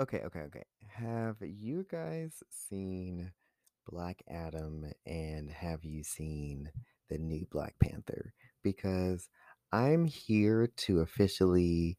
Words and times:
Okay, 0.00 0.20
okay, 0.26 0.42
okay. 0.42 0.62
Have 0.86 1.38
you 1.40 1.84
guys 1.90 2.44
seen 2.50 3.32
Black 3.84 4.22
Adam 4.30 4.84
and 5.04 5.50
have 5.50 5.82
you 5.82 6.04
seen 6.04 6.70
the 7.10 7.18
new 7.18 7.44
Black 7.50 7.74
Panther? 7.80 8.32
Because 8.62 9.28
I'm 9.72 10.04
here 10.04 10.68
to 10.76 11.00
officially 11.00 11.98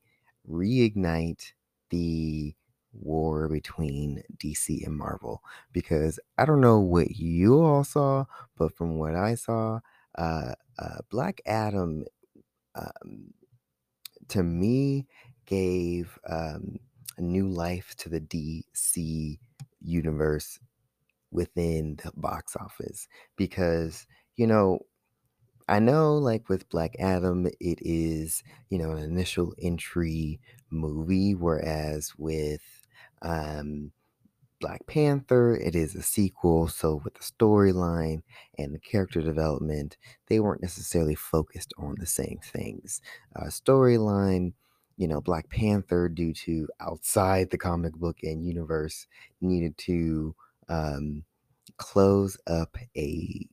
reignite 0.50 1.52
the 1.90 2.56
war 2.94 3.50
between 3.50 4.24
DC 4.38 4.86
and 4.86 4.96
Marvel. 4.96 5.42
Because 5.74 6.22
I 6.38 6.46
don't 6.46 6.62
know 6.62 6.80
what 6.80 7.18
you 7.18 7.62
all 7.62 7.84
saw, 7.84 8.24
but 8.58 8.74
from 8.78 8.98
what 8.98 9.14
I 9.14 9.36
saw, 9.36 9.82
uh, 10.18 10.54
uh 10.78 10.98
Black 11.12 11.42
Adam 11.46 12.06
um, 12.76 13.34
to 14.30 14.42
me 14.42 15.06
gave 15.46 16.18
um, 16.30 16.80
new 17.20 17.48
life 17.48 17.96
to 17.98 18.10
the 18.10 18.20
DC 18.22 19.40
universe 19.82 20.60
within 21.32 21.98
the 22.04 22.12
box 22.16 22.56
office 22.56 23.08
because 23.38 24.08
you 24.38 24.48
know 24.48 24.80
I 25.68 25.80
know 25.80 26.16
like 26.18 26.50
with 26.50 26.70
Black 26.70 26.96
Adam 27.00 27.46
it 27.48 27.80
is 27.82 28.44
you 28.70 28.78
know 28.80 28.92
an 28.92 29.04
initial 29.04 29.54
entry 29.62 30.40
movie 30.72 31.36
whereas 31.36 32.14
with 32.18 32.64
um 33.22 33.92
Black 34.60 34.86
Panther, 34.88 35.56
it 35.56 35.76
is 35.76 35.96
a 35.96 36.02
sequel, 36.02 36.68
so 36.68 37.02
with 37.04 37.14
the 37.14 37.22
storyline 37.22 38.24
and 38.58 38.74
the 38.76 38.80
character 38.80 39.22
development, 39.22 39.98
they 40.28 40.40
weren't 40.42 40.62
necessarily 40.62 41.16
focused 41.16 41.74
on 41.78 41.96
the 41.98 42.06
same 42.06 42.40
things. 42.44 43.02
Uh, 43.36 43.46
storyline, 43.46 44.54
you 45.00 45.08
know, 45.08 45.22
Black 45.22 45.50
Panther, 45.50 46.10
due 46.10 46.34
to 46.34 46.68
outside 46.82 47.52
the 47.52 47.58
comic 47.58 47.94
book 47.94 48.18
and 48.22 48.46
universe, 48.46 49.08
needed 49.40 49.78
to 49.78 50.36
um, 50.68 51.24
close 51.78 52.38
up 52.46 52.76
a 52.98 53.48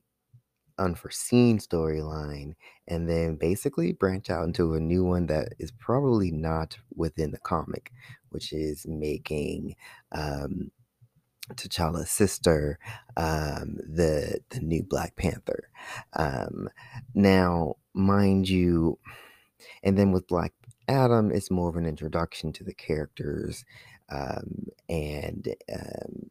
unforeseen 0.77 1.57
storyline 1.57 2.53
and 2.85 3.09
then 3.09 3.37
basically 3.37 3.93
branch 3.93 4.29
out 4.29 4.43
into 4.43 4.73
a 4.73 4.79
new 4.81 5.05
one 5.05 5.27
that 5.27 5.53
is 5.57 5.71
probably 5.71 6.31
not 6.31 6.77
within 6.93 7.31
the 7.31 7.39
comic, 7.39 7.93
which 8.29 8.51
is 8.51 8.85
making 8.85 9.73
um, 10.11 10.69
T'Challa's 11.53 12.11
sister, 12.11 12.77
um, 13.15 13.77
the 13.87 14.41
the 14.49 14.59
new 14.59 14.83
Black 14.83 15.15
Panther. 15.15 15.69
Um, 16.11 16.69
now, 17.15 17.77
mind 17.93 18.49
you, 18.49 18.99
and 19.81 19.97
then 19.97 20.11
with 20.11 20.27
Black 20.27 20.51
Adam, 20.87 21.31
is 21.31 21.51
more 21.51 21.69
of 21.69 21.75
an 21.75 21.85
introduction 21.85 22.51
to 22.53 22.63
the 22.63 22.73
characters 22.73 23.65
um, 24.09 24.67
and 24.89 25.53
um, 25.73 26.29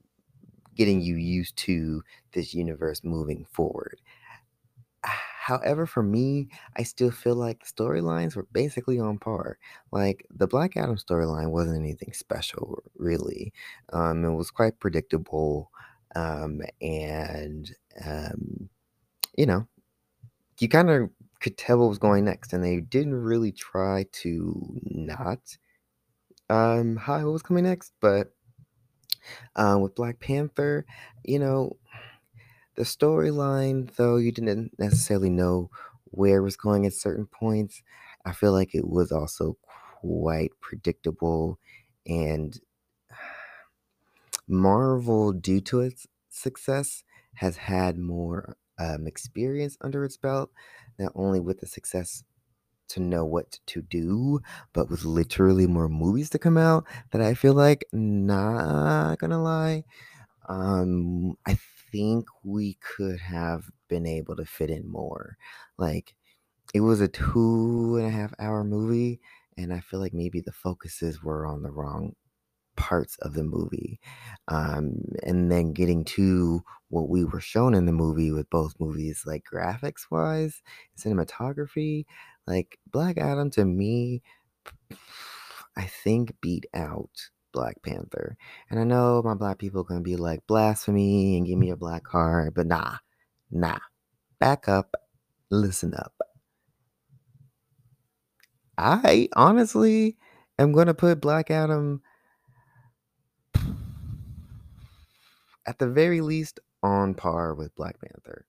getting 0.77 1.01
you 1.01 1.17
used 1.17 1.57
to 1.57 2.03
this 2.33 2.55
universe 2.55 3.03
moving 3.05 3.47
forward. 3.53 4.01
However, 5.03 5.87
for 5.87 6.03
me, 6.03 6.49
I 6.77 6.83
still 6.83 7.13
feel 7.13 7.37
like 7.37 7.61
the 7.61 7.67
storylines 7.73 8.35
were 8.35 8.47
basically 8.53 8.99
on 8.99 9.19
par. 9.19 9.59
Like 9.93 10.27
the 10.31 10.49
Black 10.49 10.77
Adam 10.77 10.97
storyline 10.97 11.51
wasn't 11.51 11.79
anything 11.79 12.13
special, 12.13 12.83
really. 12.97 13.53
Um, 13.93 14.25
it 14.25 14.35
was 14.35 14.51
quite 14.51 14.81
predictable, 14.81 15.71
um, 16.17 16.63
and 16.81 17.73
um, 18.05 18.69
you 19.37 19.47
know, 19.47 19.67
you 20.61 20.69
kind 20.69 20.91
of 20.91 21.11
could 21.47 21.57
tell 21.57 21.79
what 21.79 21.89
was 21.89 22.01
going 22.01 22.25
next, 22.25 22.53
and 22.53 22.65
they 22.65 22.81
didn't 22.81 23.15
really 23.15 23.53
try 23.53 24.05
to 24.11 24.81
not 24.83 25.39
um, 26.51 26.97
hide 26.97 27.23
what 27.23 27.35
was 27.35 27.43
coming 27.43 27.63
next. 27.63 27.93
But 28.01 28.35
um, 29.55 29.81
with 29.81 29.95
Black 29.95 30.19
Panther, 30.19 30.85
you 31.23 31.39
know, 31.39 31.77
the 32.75 32.83
storyline, 32.83 33.95
though 33.95 34.17
you 34.17 34.33
didn't 34.33 34.73
necessarily 34.77 35.31
know 35.31 35.71
where 36.07 36.39
it 36.39 36.43
was 36.43 36.57
going 36.57 36.85
at 36.85 36.95
certain 36.95 37.27
points, 37.27 37.81
I 38.25 38.33
feel 38.33 38.51
like 38.51 38.75
it 38.75 38.89
was 38.89 39.13
also 39.13 39.57
quite 40.01 40.51
predictable. 40.61 41.61
And 42.09 42.59
Marvel, 44.49 45.31
due 45.31 45.61
to 45.61 45.79
its 45.79 46.09
success, 46.29 47.05
has 47.35 47.57
had 47.57 47.99
more 47.99 48.57
um, 48.79 49.07
experience 49.07 49.77
under 49.81 50.05
its 50.05 50.17
belt, 50.17 50.51
not 50.99 51.13
only 51.15 51.41
with 51.41 51.61
the 51.61 51.67
success 51.67 52.25
to 52.89 53.01
know 53.01 53.25
what 53.25 53.59
to 53.67 53.83
do, 53.83 54.41
but 54.73 54.91
with 54.91 55.05
literally 55.05 55.67
more 55.67 55.89
movies 55.89 56.31
to 56.31 56.39
come 56.39 56.57
out 56.59 56.87
that 57.13 57.21
I 57.23 57.35
feel 57.35 57.55
like, 57.55 57.85
not 57.93 59.19
gonna 59.19 59.43
lie, 59.43 59.85
um, 60.49 61.37
I 61.47 61.59
think 61.93 62.27
we 62.45 62.75
could 62.81 63.21
have 63.21 63.71
been 63.89 64.07
able 64.07 64.37
to 64.37 64.45
fit 64.47 64.71
in 64.71 64.89
more. 64.89 65.37
Like, 65.79 66.15
it 66.75 66.81
was 66.81 67.01
a 67.01 67.09
two 67.09 67.97
and 67.99 68.07
a 68.07 68.11
half 68.11 68.35
hour 68.39 68.65
movie, 68.65 69.21
and 69.59 69.73
I 69.73 69.81
feel 69.81 70.01
like 70.01 70.15
maybe 70.15 70.41
the 70.41 70.53
focuses 70.53 71.23
were 71.23 71.47
on 71.47 71.63
the 71.63 71.71
wrong 71.71 72.15
parts 72.77 73.17
of 73.19 73.35
the 73.35 73.45
movie. 73.45 74.01
Um, 74.49 75.03
and 75.23 75.51
then 75.51 75.73
getting 75.73 76.05
to 76.05 76.63
what 76.89 77.09
we 77.09 77.25
were 77.25 77.41
shown 77.41 77.75
in 77.75 77.87
the 77.87 77.93
movie 77.93 78.31
with 78.31 78.49
both 78.51 78.75
movies, 78.79 79.25
like 79.27 79.45
graphics 79.51 80.07
wise, 80.11 80.63
cinematography, 80.99 82.07
like 82.47 82.79
Black 82.91 83.19
Adam 83.19 83.51
to 83.51 83.65
me, 83.65 84.23
I 85.77 85.85
think 85.85 86.35
beat 86.41 86.67
out 86.73 87.11
Black 87.53 87.83
Panther. 87.83 88.37
And 88.71 88.79
I 88.79 88.85
know 88.85 89.23
my 89.23 89.35
black 89.35 89.59
people 89.59 89.81
are 89.81 89.85
gonna 89.85 90.01
be 90.01 90.17
like 90.17 90.47
blasphemy 90.47 91.37
and 91.37 91.47
give 91.47 91.59
me 91.59 91.71
a 91.71 91.77
black 91.77 92.05
card, 92.05 92.55
but 92.55 92.67
nah, 92.67 92.97
nah. 93.51 93.79
Back 94.39 94.69
up, 94.69 94.95
listen 95.51 95.95
up. 95.95 96.13
I 98.79 99.29
honestly 99.35 100.19
am 100.59 100.73
gonna 100.73 100.95
put 100.95 101.21
Black 101.21 101.51
Adam 101.51 102.03
at 105.67 105.79
the 105.79 105.89
very 105.89 106.21
least 106.21 106.61
on 106.83 107.15
par 107.15 107.55
with 107.55 107.75
Black 107.75 107.97
Panther. 108.01 108.47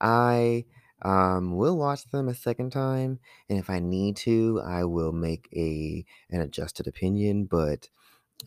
I 0.00 0.64
um, 1.02 1.56
will 1.56 1.76
watch 1.76 2.04
them 2.10 2.28
a 2.28 2.34
second 2.34 2.70
time, 2.70 3.20
and 3.48 3.58
if 3.58 3.70
I 3.70 3.78
need 3.78 4.16
to, 4.18 4.60
I 4.64 4.84
will 4.84 5.12
make 5.12 5.48
a 5.54 6.04
an 6.30 6.40
adjusted 6.40 6.86
opinion. 6.86 7.44
But 7.44 7.88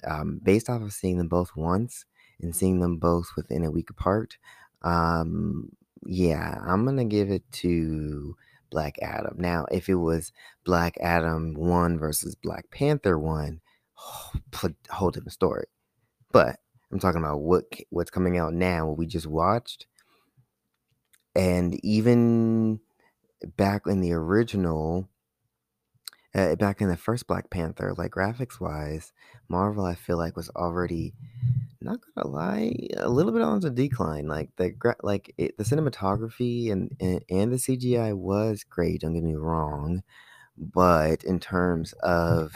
um, 0.06 0.40
based 0.42 0.70
off 0.70 0.82
of 0.82 0.94
seeing 0.94 1.18
them 1.18 1.28
both 1.28 1.56
once 1.56 2.06
and 2.42 2.56
seeing 2.56 2.80
them 2.80 2.98
both 2.98 3.28
within 3.36 3.64
a 3.64 3.72
week 3.72 3.90
apart, 3.90 4.38
um, 4.82 5.70
yeah, 6.06 6.60
I'm 6.66 6.86
gonna 6.86 7.06
give 7.06 7.30
it 7.30 7.50
to 7.54 8.36
Black 8.70 8.98
Adam. 9.02 9.36
Now, 9.38 9.66
if 9.72 9.90
it 9.90 9.96
was 9.96 10.32
Black 10.66 10.98
Adam 11.00 11.54
one 11.54 11.98
versus 11.98 12.36
Black 12.36 12.70
Panther 12.72 13.18
one, 13.18 13.62
whole 14.90 15.12
different 15.12 15.34
story. 15.34 15.66
But 16.32 16.60
I'm 16.92 17.00
talking 17.00 17.22
about 17.22 17.42
what 17.42 17.66
what's 17.90 18.12
coming 18.12 18.38
out 18.38 18.54
now, 18.54 18.88
what 18.88 18.98
we 18.98 19.06
just 19.06 19.28
watched. 19.28 19.88
And 21.36 21.80
even 21.86 22.82
back 23.56 23.84
in 23.88 24.02
the 24.02 24.14
original, 24.14 25.10
uh, 26.36 26.56
back 26.56 26.82
in 26.82 26.90
the 26.90 26.98
first 26.98 27.28
Black 27.28 27.50
Panther, 27.50 27.94
like 27.98 28.12
graphics 28.12 28.60
wise, 28.60 29.14
Marvel 29.48 29.86
I 29.86 29.96
feel 29.96 30.18
like 30.18 30.36
was 30.36 30.50
already 30.50 31.14
not 31.82 32.00
gonna 32.16 32.28
lie, 32.28 32.74
a 32.98 33.10
little 33.10 33.32
bit 33.32 33.42
on 33.42 33.60
the 33.60 33.70
decline. 33.70 34.28
Like 34.28 34.50
the 34.58 34.74
like 35.02 35.34
it, 35.38 35.58
the 35.58 35.64
cinematography 35.64 36.72
and, 36.72 36.96
and 37.00 37.24
and 37.30 37.52
the 37.52 37.58
CGI 37.58 38.16
was 38.16 38.64
great. 38.64 39.02
Don't 39.02 39.14
get 39.14 39.24
me 39.24 39.36
wrong, 39.36 40.04
but 40.58 41.24
in 41.24 41.40
terms 41.40 41.94
of 42.04 42.54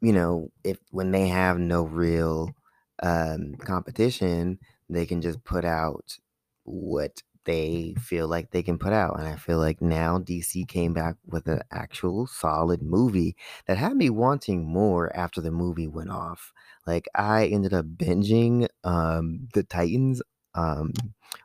you 0.00 0.12
know, 0.12 0.50
if 0.64 0.78
when 0.90 1.10
they 1.10 1.28
have 1.28 1.58
no 1.58 1.82
real 1.84 2.54
um, 3.02 3.54
competition, 3.56 4.58
they 4.88 5.06
can 5.06 5.20
just 5.20 5.42
put 5.44 5.64
out 5.64 6.18
what 6.64 7.22
they 7.44 7.94
feel 7.98 8.28
like 8.28 8.50
they 8.50 8.62
can 8.62 8.78
put 8.78 8.92
out. 8.92 9.18
And 9.18 9.26
I 9.28 9.36
feel 9.36 9.58
like 9.58 9.80
now 9.80 10.18
DC 10.18 10.64
came 10.64 10.92
back 10.92 11.16
with 11.26 11.46
an 11.46 11.62
actual 11.70 12.26
solid 12.26 12.82
movie 12.82 13.36
that 13.66 13.78
had 13.78 13.96
me 13.96 14.10
wanting 14.10 14.66
more 14.66 15.14
after 15.16 15.40
the 15.40 15.50
movie 15.50 15.86
went 15.88 16.10
off. 16.10 16.52
Like 16.86 17.08
I 17.14 17.46
ended 17.46 17.72
up 17.72 17.86
binging 17.86 18.68
um, 18.84 19.48
the 19.54 19.62
Titans 19.62 20.20
um, 20.54 20.92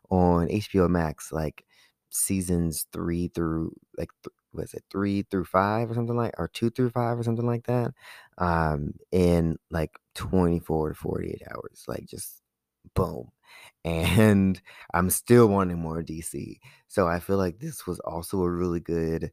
on 0.10 0.50
HBO 0.50 0.88
Max, 0.88 1.32
like 1.32 1.66
seasons 2.10 2.86
three 2.92 3.28
through 3.30 3.74
like 3.98 4.10
th- 4.24 4.34
was 4.54 4.74
it 4.74 4.84
three 4.92 5.24
through 5.24 5.46
five 5.46 5.90
or 5.90 5.96
something 5.96 6.16
like 6.16 6.34
or 6.38 6.48
two 6.48 6.70
through 6.70 6.90
five 6.92 7.18
or 7.18 7.24
something 7.24 7.46
like 7.46 7.66
that 7.66 7.92
um 8.38 8.94
in 9.12 9.58
like 9.72 9.92
24 10.16 10.90
to 10.90 10.96
48 10.96 11.42
hours 11.52 11.84
like 11.88 12.06
just 12.06 12.42
boom 12.96 13.30
and 13.86 14.62
i'm 14.94 15.10
still 15.10 15.48
wanting 15.48 15.78
more 15.78 16.02
dc 16.02 16.58
so 16.88 17.08
i 17.08 17.20
feel 17.20 17.38
like 17.38 17.60
this 17.60 17.86
was 17.86 18.00
also 18.00 18.42
a 18.42 18.50
really 18.50 18.80
good 18.80 19.32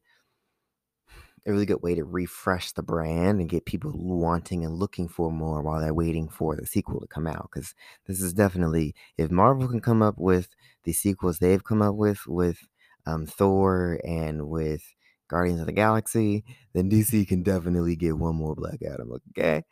a 1.45 1.51
really 1.51 1.65
good 1.65 1.81
way 1.81 1.95
to 1.95 2.03
refresh 2.03 2.71
the 2.71 2.83
brand 2.83 3.39
and 3.39 3.49
get 3.49 3.65
people 3.65 3.91
wanting 3.95 4.63
and 4.63 4.75
looking 4.75 5.07
for 5.07 5.31
more 5.31 5.61
while 5.61 5.79
they're 5.81 5.93
waiting 5.93 6.29
for 6.29 6.55
the 6.55 6.67
sequel 6.67 6.99
to 6.99 7.07
come 7.07 7.25
out. 7.25 7.49
Because 7.51 7.73
this 8.05 8.21
is 8.21 8.33
definitely, 8.33 8.93
if 9.17 9.31
Marvel 9.31 9.67
can 9.67 9.79
come 9.79 10.03
up 10.03 10.17
with 10.17 10.49
the 10.83 10.93
sequels 10.93 11.39
they've 11.39 11.63
come 11.63 11.81
up 11.81 11.95
with, 11.95 12.27
with 12.27 12.59
um, 13.07 13.25
Thor 13.25 13.99
and 14.05 14.47
with 14.49 14.83
Guardians 15.31 15.61
of 15.61 15.65
the 15.65 15.71
Galaxy, 15.71 16.43
then 16.73 16.89
DC 16.89 17.25
can 17.25 17.41
definitely 17.41 17.95
get 17.95 18.17
one 18.17 18.35
more 18.35 18.53
Black 18.53 18.81
Adam, 18.85 19.13
okay? 19.29 19.63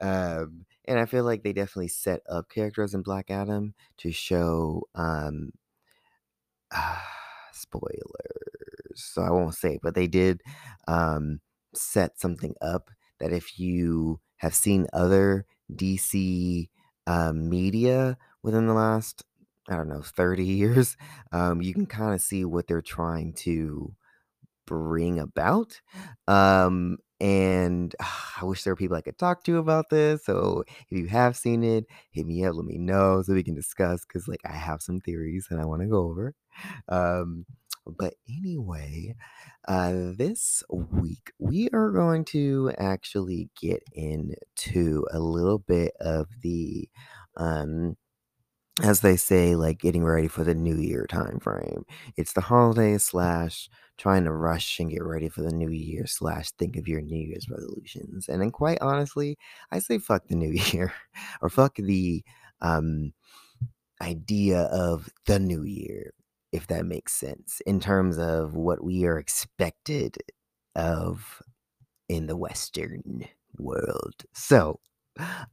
Um, 0.00 0.66
and 0.86 0.98
I 0.98 1.06
feel 1.06 1.22
like 1.22 1.44
they 1.44 1.52
definitely 1.52 1.88
set 1.88 2.20
up 2.28 2.50
characters 2.50 2.94
in 2.94 3.02
Black 3.02 3.30
Adam 3.30 3.74
to 3.98 4.10
show 4.10 4.82
um, 4.96 5.52
spoilers, 7.52 8.02
so 8.96 9.22
I 9.22 9.30
won't 9.30 9.54
say, 9.54 9.78
but 9.80 9.94
they 9.94 10.08
did 10.08 10.40
um, 10.88 11.40
set 11.74 12.20
something 12.20 12.54
up 12.60 12.90
that 13.20 13.32
if 13.32 13.56
you 13.56 14.20
have 14.38 14.54
seen 14.54 14.88
other 14.92 15.46
DC 15.72 16.68
um, 17.06 17.48
media 17.48 18.18
within 18.42 18.66
the 18.66 18.74
last, 18.74 19.24
I 19.68 19.76
don't 19.76 19.88
know, 19.88 20.02
30 20.02 20.44
years, 20.62 20.96
um, 21.30 21.62
you 21.62 21.72
can 21.72 21.86
kind 21.86 22.14
of 22.14 22.20
see 22.20 22.44
what 22.44 22.66
they're 22.66 22.82
trying 22.82 23.32
to 23.44 23.94
bring 24.66 25.18
about. 25.18 25.80
Um, 26.28 26.98
and 27.20 27.94
uh, 28.00 28.04
I 28.42 28.44
wish 28.44 28.62
there 28.64 28.72
were 28.72 28.76
people 28.76 28.96
I 28.96 29.02
could 29.02 29.18
talk 29.18 29.44
to 29.44 29.58
about 29.58 29.90
this. 29.90 30.24
So 30.24 30.64
if 30.90 30.98
you 30.98 31.06
have 31.08 31.36
seen 31.36 31.62
it, 31.64 31.86
hit 32.10 32.26
me 32.26 32.44
up, 32.44 32.54
let 32.56 32.64
me 32.66 32.78
know 32.78 33.22
so 33.22 33.34
we 33.34 33.42
can 33.42 33.54
discuss 33.54 34.04
because 34.04 34.28
like 34.28 34.40
I 34.44 34.52
have 34.56 34.82
some 34.82 35.00
theories 35.00 35.46
that 35.50 35.60
I 35.60 35.64
want 35.66 35.82
to 35.82 35.88
go 35.88 35.98
over. 36.08 36.34
Um, 36.88 37.46
but 37.86 38.14
anyway, 38.28 39.14
uh, 39.68 39.92
this 40.16 40.62
week 40.70 41.32
we 41.38 41.68
are 41.72 41.90
going 41.90 42.24
to 42.26 42.72
actually 42.78 43.50
get 43.60 43.82
into 43.92 45.06
a 45.12 45.18
little 45.20 45.58
bit 45.58 45.92
of 46.00 46.28
the 46.42 46.88
um 47.36 47.96
as 48.82 49.00
they 49.00 49.16
say, 49.16 49.54
like 49.54 49.78
getting 49.78 50.04
ready 50.04 50.28
for 50.28 50.42
the 50.44 50.54
new 50.54 50.76
year 50.76 51.06
time 51.06 51.38
frame. 51.40 51.84
It's 52.16 52.32
the 52.32 52.40
holiday 52.40 52.98
slash 52.98 53.68
trying 53.98 54.24
to 54.24 54.32
rush 54.32 54.78
and 54.80 54.90
get 54.90 55.02
ready 55.04 55.28
for 55.28 55.42
the 55.42 55.52
new 55.52 55.70
year 55.70 56.06
slash 56.06 56.50
think 56.52 56.76
of 56.76 56.88
your 56.88 57.00
New 57.00 57.18
Year's 57.28 57.48
resolutions. 57.48 58.28
And 58.28 58.42
then 58.42 58.50
quite 58.50 58.78
honestly, 58.80 59.38
I 59.70 59.78
say 59.80 59.98
fuck 59.98 60.26
the 60.28 60.36
new 60.36 60.52
year 60.72 60.92
or 61.42 61.48
fuck 61.50 61.76
the 61.76 62.24
um 62.60 63.12
idea 64.02 64.62
of 64.64 65.08
the 65.26 65.38
new 65.38 65.62
year, 65.64 66.12
if 66.52 66.66
that 66.68 66.86
makes 66.86 67.14
sense, 67.14 67.60
in 67.66 67.80
terms 67.80 68.18
of 68.18 68.54
what 68.54 68.82
we 68.84 69.04
are 69.06 69.18
expected 69.18 70.16
of 70.74 71.42
in 72.08 72.26
the 72.26 72.36
Western 72.36 73.24
world. 73.58 74.24
So 74.34 74.80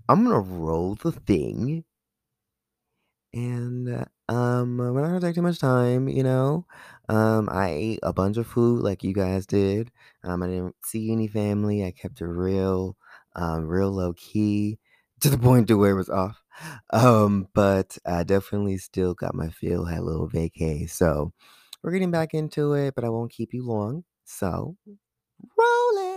I'm 0.09 0.25
gonna 0.25 0.39
roll 0.39 0.95
the 0.95 1.11
thing 1.11 1.85
and, 3.33 4.05
um, 4.29 4.77
we're 4.77 5.01
not 5.01 5.07
gonna 5.07 5.21
take 5.21 5.35
too 5.35 5.41
much 5.41 5.59
time, 5.59 6.07
you 6.09 6.23
know? 6.23 6.65
Um, 7.11 7.49
I 7.51 7.69
ate 7.69 7.99
a 8.03 8.13
bunch 8.13 8.37
of 8.37 8.47
food 8.47 8.83
like 8.83 9.03
you 9.03 9.13
guys 9.13 9.45
did. 9.45 9.91
Um, 10.23 10.43
I 10.43 10.47
didn't 10.47 10.75
see 10.83 11.11
any 11.11 11.27
family. 11.27 11.83
I 11.85 11.91
kept 11.91 12.21
it 12.21 12.25
real, 12.27 12.95
um, 13.35 13.67
real 13.67 13.91
low 13.91 14.13
key 14.13 14.79
to 15.21 15.29
the 15.29 15.37
point 15.37 15.67
to 15.67 15.75
where 15.77 15.91
it 15.91 15.95
was 15.95 16.09
off. 16.09 16.41
Um, 16.91 17.47
but 17.53 17.97
I 18.05 18.23
definitely 18.23 18.77
still 18.77 19.13
got 19.13 19.35
my 19.35 19.49
feel, 19.49 19.85
had 19.85 19.99
a 19.99 20.03
little 20.03 20.29
vacay. 20.29 20.89
So 20.89 21.33
we're 21.83 21.91
getting 21.91 22.11
back 22.11 22.33
into 22.33 22.73
it, 22.73 22.95
but 22.95 23.03
I 23.03 23.09
won't 23.09 23.31
keep 23.31 23.53
you 23.53 23.65
long. 23.65 24.03
So 24.25 24.77
roll 25.57 25.97
it. 25.97 26.10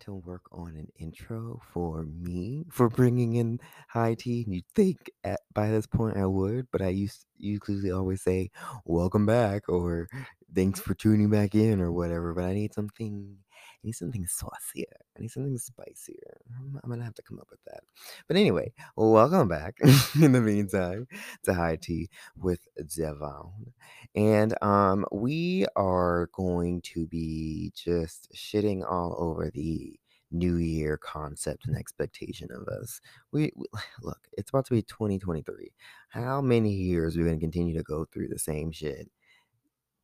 To 0.00 0.14
work 0.14 0.42
on 0.52 0.76
an 0.76 0.88
intro 0.98 1.60
for 1.72 2.04
me 2.04 2.64
for 2.70 2.88
bringing 2.88 3.36
in 3.36 3.60
high 3.88 4.14
tea. 4.14 4.42
And 4.44 4.54
you'd 4.54 4.68
think 4.74 5.10
at 5.24 5.40
by 5.54 5.68
this 5.70 5.86
point 5.86 6.16
I 6.16 6.26
would, 6.26 6.68
but 6.72 6.82
I 6.82 6.88
used 6.88 7.26
usually 7.38 7.90
always 7.90 8.22
say 8.22 8.50
"Welcome 8.84 9.26
back" 9.26 9.68
or 9.68 10.08
"Thanks 10.54 10.80
mm-hmm. 10.80 10.90
for 10.90 10.94
tuning 10.94 11.30
back 11.30 11.54
in" 11.54 11.80
or 11.80 11.92
whatever. 11.92 12.34
But 12.34 12.44
I 12.44 12.54
need 12.54 12.74
something. 12.74 13.36
I 13.82 13.86
need 13.86 13.92
something 13.92 14.26
saucier. 14.26 14.84
I 15.16 15.22
need 15.22 15.30
something 15.30 15.56
spicier. 15.56 16.40
I'm, 16.58 16.78
I'm 16.84 16.90
gonna 16.90 17.04
have 17.04 17.14
to 17.14 17.22
come 17.22 17.38
up 17.38 17.48
with 17.50 17.64
that. 17.66 17.80
But 18.28 18.36
anyway, 18.36 18.72
welcome 18.94 19.48
back. 19.48 19.76
in 20.20 20.32
the 20.32 20.40
meantime, 20.40 21.06
to 21.44 21.54
high 21.54 21.76
tea 21.76 22.10
with 22.36 22.60
Devon. 22.94 23.72
And 24.14 24.54
um, 24.62 25.06
we 25.12 25.66
are 25.76 26.28
going 26.32 26.82
to 26.92 27.06
be 27.06 27.72
just 27.74 28.30
shitting 28.34 28.84
all 28.88 29.16
over 29.18 29.50
the 29.50 29.98
new 30.30 30.56
year 30.56 30.96
concept 30.96 31.66
and 31.66 31.76
expectation 31.76 32.48
of 32.52 32.68
us. 32.68 33.00
We, 33.32 33.52
we 33.56 33.66
look, 34.02 34.28
it's 34.32 34.50
about 34.50 34.66
to 34.66 34.74
be 34.74 34.82
2023. 34.82 35.72
How 36.10 36.40
many 36.40 36.70
years 36.72 37.16
are 37.16 37.20
we 37.20 37.26
going 37.26 37.38
to 37.38 37.44
continue 37.44 37.76
to 37.76 37.82
go 37.82 38.04
through 38.04 38.28
the 38.28 38.38
same 38.38 38.72
shit, 38.72 39.10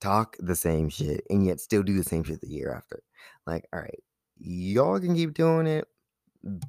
talk 0.00 0.36
the 0.38 0.56
same 0.56 0.88
shit, 0.88 1.24
and 1.30 1.46
yet 1.46 1.60
still 1.60 1.82
do 1.82 1.96
the 1.96 2.04
same 2.04 2.24
shit 2.24 2.40
the 2.40 2.48
year 2.48 2.72
after? 2.74 3.02
Like, 3.46 3.66
all 3.72 3.80
right, 3.80 4.02
y'all 4.38 5.00
can 5.00 5.14
keep 5.14 5.34
doing 5.34 5.66
it, 5.66 5.86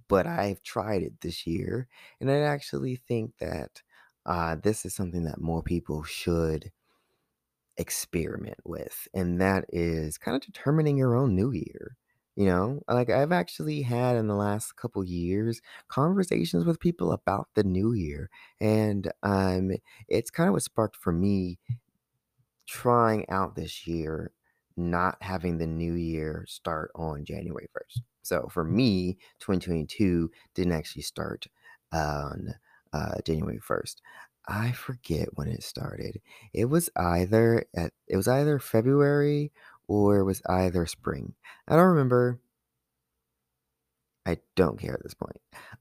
but 0.07 0.27
I've 0.27 0.63
tried 0.63 1.03
it 1.03 1.21
this 1.21 1.45
year, 1.47 1.87
and 2.19 2.31
I 2.31 2.39
actually 2.39 2.97
think 3.07 3.33
that 3.39 3.81
uh, 4.25 4.55
this 4.61 4.85
is 4.85 4.93
something 4.95 5.23
that 5.23 5.41
more 5.41 5.63
people 5.63 6.03
should 6.03 6.71
experiment 7.77 8.59
with, 8.65 9.07
and 9.13 9.39
that 9.41 9.65
is 9.69 10.17
kind 10.17 10.35
of 10.35 10.41
determining 10.41 10.97
your 10.97 11.15
own 11.15 11.35
new 11.35 11.51
year. 11.51 11.97
You 12.35 12.45
know, 12.45 12.81
like 12.87 13.09
I've 13.09 13.31
actually 13.31 13.81
had 13.81 14.15
in 14.15 14.27
the 14.27 14.35
last 14.35 14.75
couple 14.75 15.03
years 15.03 15.59
conversations 15.87 16.65
with 16.65 16.79
people 16.79 17.11
about 17.11 17.47
the 17.55 17.63
new 17.63 17.93
year, 17.93 18.29
and 18.61 19.11
um, 19.23 19.71
it's 20.07 20.29
kind 20.29 20.47
of 20.47 20.53
what 20.53 20.61
sparked 20.63 20.97
for 20.97 21.11
me 21.11 21.57
trying 22.67 23.27
out 23.29 23.55
this 23.55 23.87
year, 23.87 24.31
not 24.75 25.17
having 25.21 25.57
the 25.57 25.67
new 25.67 25.93
year 25.93 26.45
start 26.47 26.91
on 26.95 27.25
January 27.25 27.67
1st. 27.75 28.01
So 28.21 28.47
for 28.51 28.63
me, 28.63 29.17
2022 29.39 30.29
didn't 30.53 30.73
actually 30.73 31.01
start 31.03 31.47
on 31.93 32.53
uh, 32.93 33.15
January 33.25 33.59
1st. 33.59 33.95
I 34.47 34.71
forget 34.71 35.29
when 35.35 35.47
it 35.47 35.63
started. 35.63 36.21
It 36.53 36.65
was 36.65 36.89
either 36.95 37.65
at 37.75 37.91
it 38.07 38.15
was 38.15 38.27
either 38.27 38.59
February 38.59 39.51
or 39.87 40.17
it 40.19 40.23
was 40.23 40.41
either 40.47 40.85
spring. 40.85 41.33
I 41.67 41.75
don't 41.75 41.87
remember. 41.87 42.39
I 44.27 44.37
don't 44.55 44.79
care 44.79 44.93
at 44.93 45.03
this 45.03 45.13
point. 45.13 45.37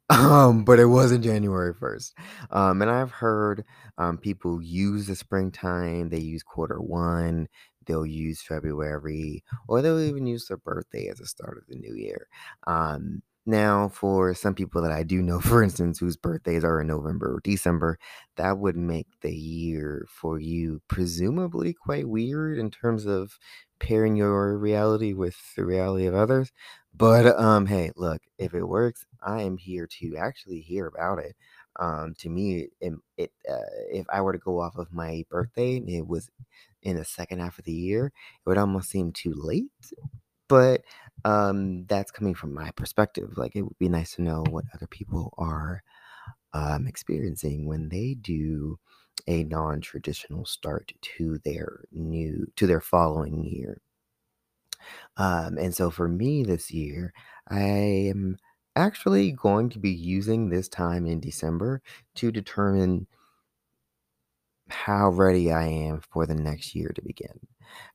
Um, 0.08 0.64
but 0.64 0.78
it 0.78 0.86
wasn't 0.86 1.24
January 1.24 1.74
1st. 1.74 2.12
Um, 2.52 2.80
and 2.80 2.90
I've 2.90 3.10
heard 3.10 3.64
um, 3.98 4.18
people 4.18 4.62
use 4.62 5.08
the 5.08 5.16
springtime, 5.16 6.10
they 6.10 6.20
use 6.20 6.44
quarter 6.44 6.80
one, 6.80 7.48
they'll 7.86 8.06
use 8.06 8.40
February, 8.40 9.42
or 9.68 9.82
they'll 9.82 9.98
even 10.00 10.26
use 10.26 10.46
their 10.46 10.58
birthday 10.58 11.08
as 11.08 11.18
the 11.18 11.26
start 11.26 11.58
of 11.58 11.64
the 11.68 11.74
new 11.76 11.94
year. 11.96 12.28
Um, 12.68 13.22
now, 13.48 13.88
for 13.88 14.34
some 14.34 14.54
people 14.54 14.82
that 14.82 14.92
I 14.92 15.04
do 15.04 15.22
know, 15.22 15.40
for 15.40 15.62
instance, 15.62 15.98
whose 15.98 16.16
birthdays 16.16 16.64
are 16.64 16.80
in 16.80 16.88
November 16.88 17.34
or 17.36 17.40
December, 17.42 17.98
that 18.36 18.58
would 18.58 18.76
make 18.76 19.06
the 19.22 19.34
year 19.34 20.06
for 20.08 20.38
you 20.40 20.82
presumably 20.88 21.72
quite 21.72 22.08
weird 22.08 22.58
in 22.58 22.70
terms 22.70 23.06
of 23.06 23.38
pairing 23.78 24.16
your 24.16 24.56
reality 24.58 25.12
with 25.12 25.36
the 25.56 25.64
reality 25.64 26.06
of 26.06 26.14
others. 26.14 26.50
But 26.96 27.26
um, 27.38 27.66
hey, 27.66 27.90
look, 27.96 28.22
if 28.38 28.54
it 28.54 28.64
works, 28.64 29.04
I 29.24 29.42
am 29.42 29.56
here 29.58 29.86
to 30.00 30.16
actually 30.16 30.60
hear 30.60 30.86
about 30.86 31.18
it. 31.18 31.36
Um, 31.78 32.14
to 32.20 32.30
me, 32.30 32.68
it, 32.80 32.94
it 33.18 33.32
uh, 33.50 33.58
if 33.90 34.06
I 34.10 34.20
were 34.22 34.32
to 34.32 34.38
go 34.38 34.60
off 34.60 34.76
of 34.76 34.92
my 34.92 35.24
birthday 35.30 35.76
and 35.76 35.88
it 35.90 36.06
was 36.06 36.30
in 36.82 36.96
the 36.96 37.04
second 37.04 37.40
half 37.40 37.58
of 37.58 37.64
the 37.64 37.72
year, 37.72 38.06
it 38.06 38.48
would 38.48 38.58
almost 38.58 38.90
seem 38.90 39.12
too 39.12 39.34
late 39.36 39.66
but 40.48 40.82
um, 41.24 41.86
that's 41.86 42.10
coming 42.12 42.34
from 42.34 42.54
my 42.54 42.70
perspective. 42.72 43.32
Like, 43.36 43.56
it 43.56 43.62
would 43.62 43.78
be 43.78 43.88
nice 43.88 44.14
to 44.16 44.22
know 44.22 44.44
what 44.50 44.64
other 44.74 44.86
people 44.86 45.34
are 45.38 45.82
um, 46.54 46.86
experiencing 46.86 47.66
when 47.66 47.88
they 47.88 48.14
do 48.20 48.78
a 49.26 49.44
non-traditional 49.44 50.44
start 50.46 50.92
to 51.02 51.38
their 51.44 51.84
new 51.92 52.46
to 52.56 52.66
their 52.66 52.80
following 52.80 53.44
year. 53.44 53.80
Um, 55.16 55.58
and 55.58 55.74
so 55.74 55.90
for 55.90 56.08
me 56.08 56.44
this 56.44 56.70
year, 56.70 57.12
I 57.48 57.60
am 57.60 58.38
actually 58.76 59.32
going 59.32 59.70
to 59.70 59.78
be 59.78 59.90
using 59.90 60.48
this 60.48 60.68
time 60.68 61.06
in 61.06 61.20
December 61.20 61.82
to 62.16 62.30
determine 62.30 63.06
how 64.68 65.10
ready 65.10 65.52
I 65.52 65.64
am 65.66 66.00
for 66.10 66.26
the 66.26 66.34
next 66.34 66.74
year 66.74 66.90
to 66.94 67.02
begin. 67.02 67.38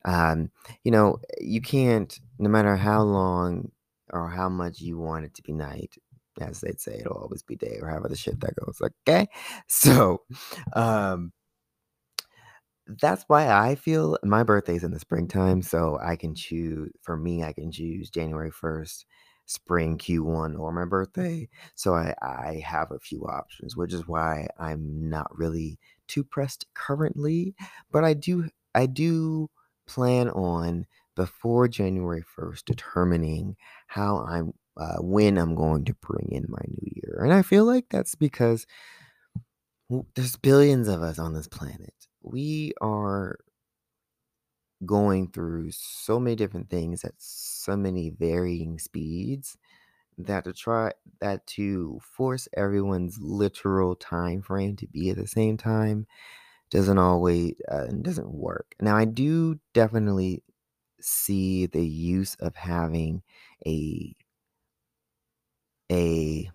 Um, 0.05 0.51
you 0.83 0.91
know, 0.91 1.19
you 1.39 1.61
can't, 1.61 2.17
no 2.39 2.49
matter 2.49 2.75
how 2.75 3.01
long 3.03 3.71
or 4.11 4.29
how 4.29 4.49
much 4.49 4.79
you 4.81 4.97
want 4.97 5.25
it 5.25 5.33
to 5.35 5.43
be 5.43 5.53
night, 5.53 5.95
as 6.39 6.61
they'd 6.61 6.79
say, 6.79 6.97
it'll 6.99 7.17
always 7.17 7.43
be 7.43 7.55
day 7.55 7.77
or 7.81 7.89
however 7.89 8.07
the 8.07 8.15
shit 8.15 8.39
that 8.41 8.55
goes. 8.55 8.81
Okay. 9.07 9.27
So, 9.67 10.23
um, 10.73 11.33
that's 12.99 13.23
why 13.27 13.47
I 13.49 13.75
feel 13.75 14.17
my 14.23 14.43
birthday's 14.43 14.83
in 14.83 14.91
the 14.91 14.99
springtime, 14.99 15.61
so 15.61 15.99
I 16.03 16.15
can 16.15 16.35
choose 16.35 16.91
for 17.01 17.17
me, 17.17 17.43
I 17.43 17.53
can 17.53 17.71
choose 17.71 18.09
January 18.09 18.51
1st, 18.51 19.05
spring 19.45 19.97
Q1, 19.97 20.57
or 20.59 20.71
my 20.71 20.85
birthday. 20.85 21.49
So 21.75 21.93
I, 21.93 22.13
I 22.21 22.63
have 22.65 22.91
a 22.91 22.99
few 22.99 23.23
options, 23.25 23.75
which 23.77 23.93
is 23.93 24.07
why 24.07 24.47
I'm 24.59 25.09
not 25.09 25.27
really 25.37 25.77
too 26.07 26.23
pressed 26.23 26.65
currently. 26.73 27.55
But 27.91 28.03
I 28.03 28.13
do 28.13 28.49
I 28.75 28.85
do 28.87 29.49
plan 29.87 30.29
on 30.29 30.85
before 31.15 31.67
January 31.67 32.23
1st 32.37 32.65
determining 32.65 33.55
how 33.87 34.19
I'm 34.19 34.53
uh, 34.77 34.97
when 35.01 35.37
I'm 35.37 35.55
going 35.55 35.85
to 35.85 35.93
bring 35.95 36.29
in 36.31 36.45
my 36.47 36.61
new 36.67 36.91
year. 36.95 37.21
And 37.23 37.33
I 37.33 37.41
feel 37.41 37.65
like 37.65 37.85
that's 37.89 38.15
because 38.15 38.65
there's 40.15 40.35
billions 40.37 40.87
of 40.87 41.01
us 41.01 41.19
on 41.19 41.33
this 41.33 41.47
planet. 41.47 41.93
We 42.21 42.73
are 42.81 43.39
going 44.85 45.29
through 45.31 45.71
so 45.71 46.19
many 46.19 46.35
different 46.35 46.69
things 46.69 47.03
at 47.03 47.13
so 47.17 47.75
many 47.77 48.09
varying 48.09 48.79
speeds 48.79 49.57
that 50.17 50.45
to 50.45 50.53
try 50.53 50.93
that 51.21 51.45
to 51.47 51.99
force 52.03 52.47
everyone's 52.55 53.19
literal 53.21 53.95
time 53.95 54.41
frame 54.41 54.75
to 54.77 54.87
be 54.87 55.09
at 55.11 55.17
the 55.17 55.27
same 55.27 55.57
time 55.57 56.07
doesn't 56.71 56.99
always 56.99 57.55
uh, 57.69 57.87
doesn't 58.01 58.31
work. 58.33 58.75
Now 58.81 58.97
I 58.97 59.05
do 59.05 59.59
definitely 59.73 60.43
see 61.01 61.67
the 61.67 61.85
use 61.87 62.35
of 62.35 62.55
having 62.55 63.23
a 63.67 64.15
a 65.91 66.51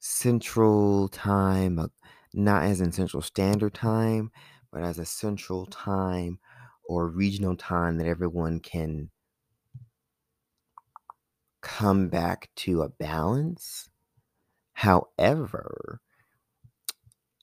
central 0.00 1.08
time, 1.08 1.78
uh, 1.78 1.88
not 2.34 2.64
as 2.64 2.80
in 2.80 2.92
central 2.92 3.22
standard 3.22 3.74
time, 3.74 4.30
but 4.72 4.82
as 4.82 4.98
a 4.98 5.04
central 5.06 5.66
time 5.66 6.38
or 6.88 7.08
regional 7.08 7.56
time 7.56 7.98
that 7.98 8.06
everyone 8.06 8.60
can 8.60 9.10
come 11.62 12.08
back 12.08 12.50
to 12.56 12.82
a 12.82 12.88
balance. 12.88 13.88
However, 14.74 16.00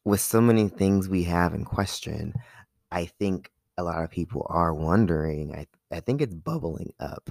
with 0.06 0.22
so 0.22 0.40
many 0.42 0.70
things 0.70 1.10
we 1.10 1.24
have 1.24 1.54
in 1.54 1.66
question, 1.66 2.34
I 2.92 3.06
think 3.06 3.52
a 3.78 3.84
lot 3.84 4.04
of 4.04 4.12
people 4.12 4.46
are 4.50 4.74
wondering. 4.74 5.56
I, 5.56 5.68
I 5.92 6.00
think 6.00 6.22
it's 6.22 6.36
bubbling 6.36 6.94
up 7.00 7.30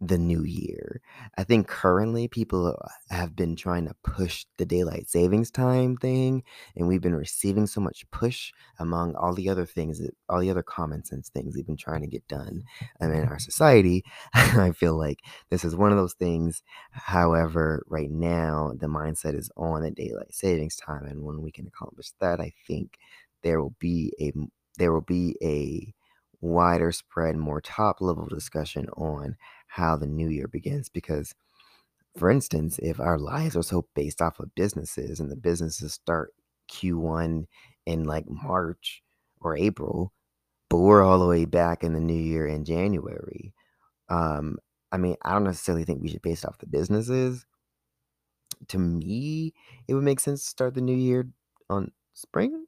the 0.00 0.18
new 0.18 0.42
year. 0.42 1.00
I 1.38 1.44
think 1.44 1.68
currently 1.68 2.28
people 2.28 2.66
uh, 2.66 2.88
have 3.14 3.34
been 3.34 3.56
trying 3.56 3.86
to 3.86 3.94
push 4.02 4.44
the 4.58 4.66
daylight 4.66 5.08
savings 5.08 5.50
time 5.50 5.96
thing, 5.96 6.42
and 6.76 6.86
we've 6.86 7.00
been 7.00 7.14
receiving 7.14 7.66
so 7.66 7.80
much 7.80 8.04
push 8.10 8.52
among 8.78 9.14
all 9.14 9.34
the 9.34 9.48
other 9.48 9.64
things, 9.64 9.98
that, 9.98 10.10
all 10.28 10.40
the 10.40 10.50
other 10.50 10.62
common 10.62 11.04
sense 11.04 11.30
things 11.30 11.56
we've 11.56 11.66
been 11.66 11.76
trying 11.78 12.02
to 12.02 12.06
get 12.06 12.26
done 12.28 12.62
um, 13.00 13.12
in 13.12 13.24
our 13.26 13.38
society. 13.40 14.04
I 14.34 14.72
feel 14.72 14.98
like 14.98 15.20
this 15.50 15.64
is 15.64 15.74
one 15.74 15.92
of 15.92 15.98
those 15.98 16.14
things. 16.14 16.62
However, 16.90 17.82
right 17.88 18.10
now 18.10 18.72
the 18.78 18.88
mindset 18.88 19.34
is 19.34 19.50
on 19.56 19.82
the 19.82 19.90
daylight 19.90 20.34
savings 20.34 20.76
time, 20.76 21.06
and 21.06 21.22
when 21.22 21.40
we 21.40 21.50
can 21.50 21.66
accomplish 21.66 22.10
that, 22.20 22.40
I 22.40 22.52
think 22.66 22.98
there 23.42 23.62
will 23.62 23.74
be 23.78 24.12
a 24.20 24.32
there 24.78 24.92
will 24.92 25.00
be 25.00 25.36
a 25.42 25.94
wider 26.40 26.92
spread, 26.92 27.36
more 27.36 27.60
top 27.60 28.00
level 28.00 28.26
discussion 28.26 28.88
on 28.90 29.36
how 29.66 29.96
the 29.96 30.06
new 30.06 30.28
year 30.28 30.48
begins. 30.48 30.88
Because, 30.88 31.34
for 32.16 32.30
instance, 32.30 32.78
if 32.82 33.00
our 33.00 33.18
lives 33.18 33.56
are 33.56 33.62
so 33.62 33.86
based 33.94 34.22
off 34.22 34.40
of 34.40 34.54
businesses 34.54 35.20
and 35.20 35.30
the 35.30 35.36
businesses 35.36 35.94
start 35.94 36.32
Q1 36.70 37.46
in 37.86 38.04
like 38.04 38.28
March 38.28 39.02
or 39.40 39.56
April, 39.56 40.12
but 40.68 40.78
we're 40.78 41.02
all 41.02 41.18
the 41.18 41.26
way 41.26 41.44
back 41.44 41.84
in 41.84 41.92
the 41.92 42.00
new 42.00 42.14
year 42.14 42.46
in 42.46 42.64
January. 42.64 43.52
Um, 44.08 44.58
I 44.92 44.96
mean, 44.98 45.16
I 45.22 45.32
don't 45.32 45.44
necessarily 45.44 45.84
think 45.84 46.02
we 46.02 46.08
should 46.08 46.22
base 46.22 46.44
off 46.44 46.58
the 46.58 46.66
businesses. 46.66 47.44
To 48.68 48.78
me, 48.78 49.52
it 49.86 49.94
would 49.94 50.04
make 50.04 50.20
sense 50.20 50.42
to 50.42 50.48
start 50.48 50.74
the 50.74 50.80
new 50.80 50.96
year 50.96 51.28
on 51.68 51.92
spring 52.14 52.66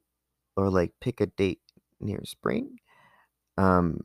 or 0.55 0.69
like 0.69 0.93
pick 1.01 1.21
a 1.21 1.25
date 1.25 1.61
near 1.99 2.23
spring. 2.25 2.77
Um, 3.57 4.01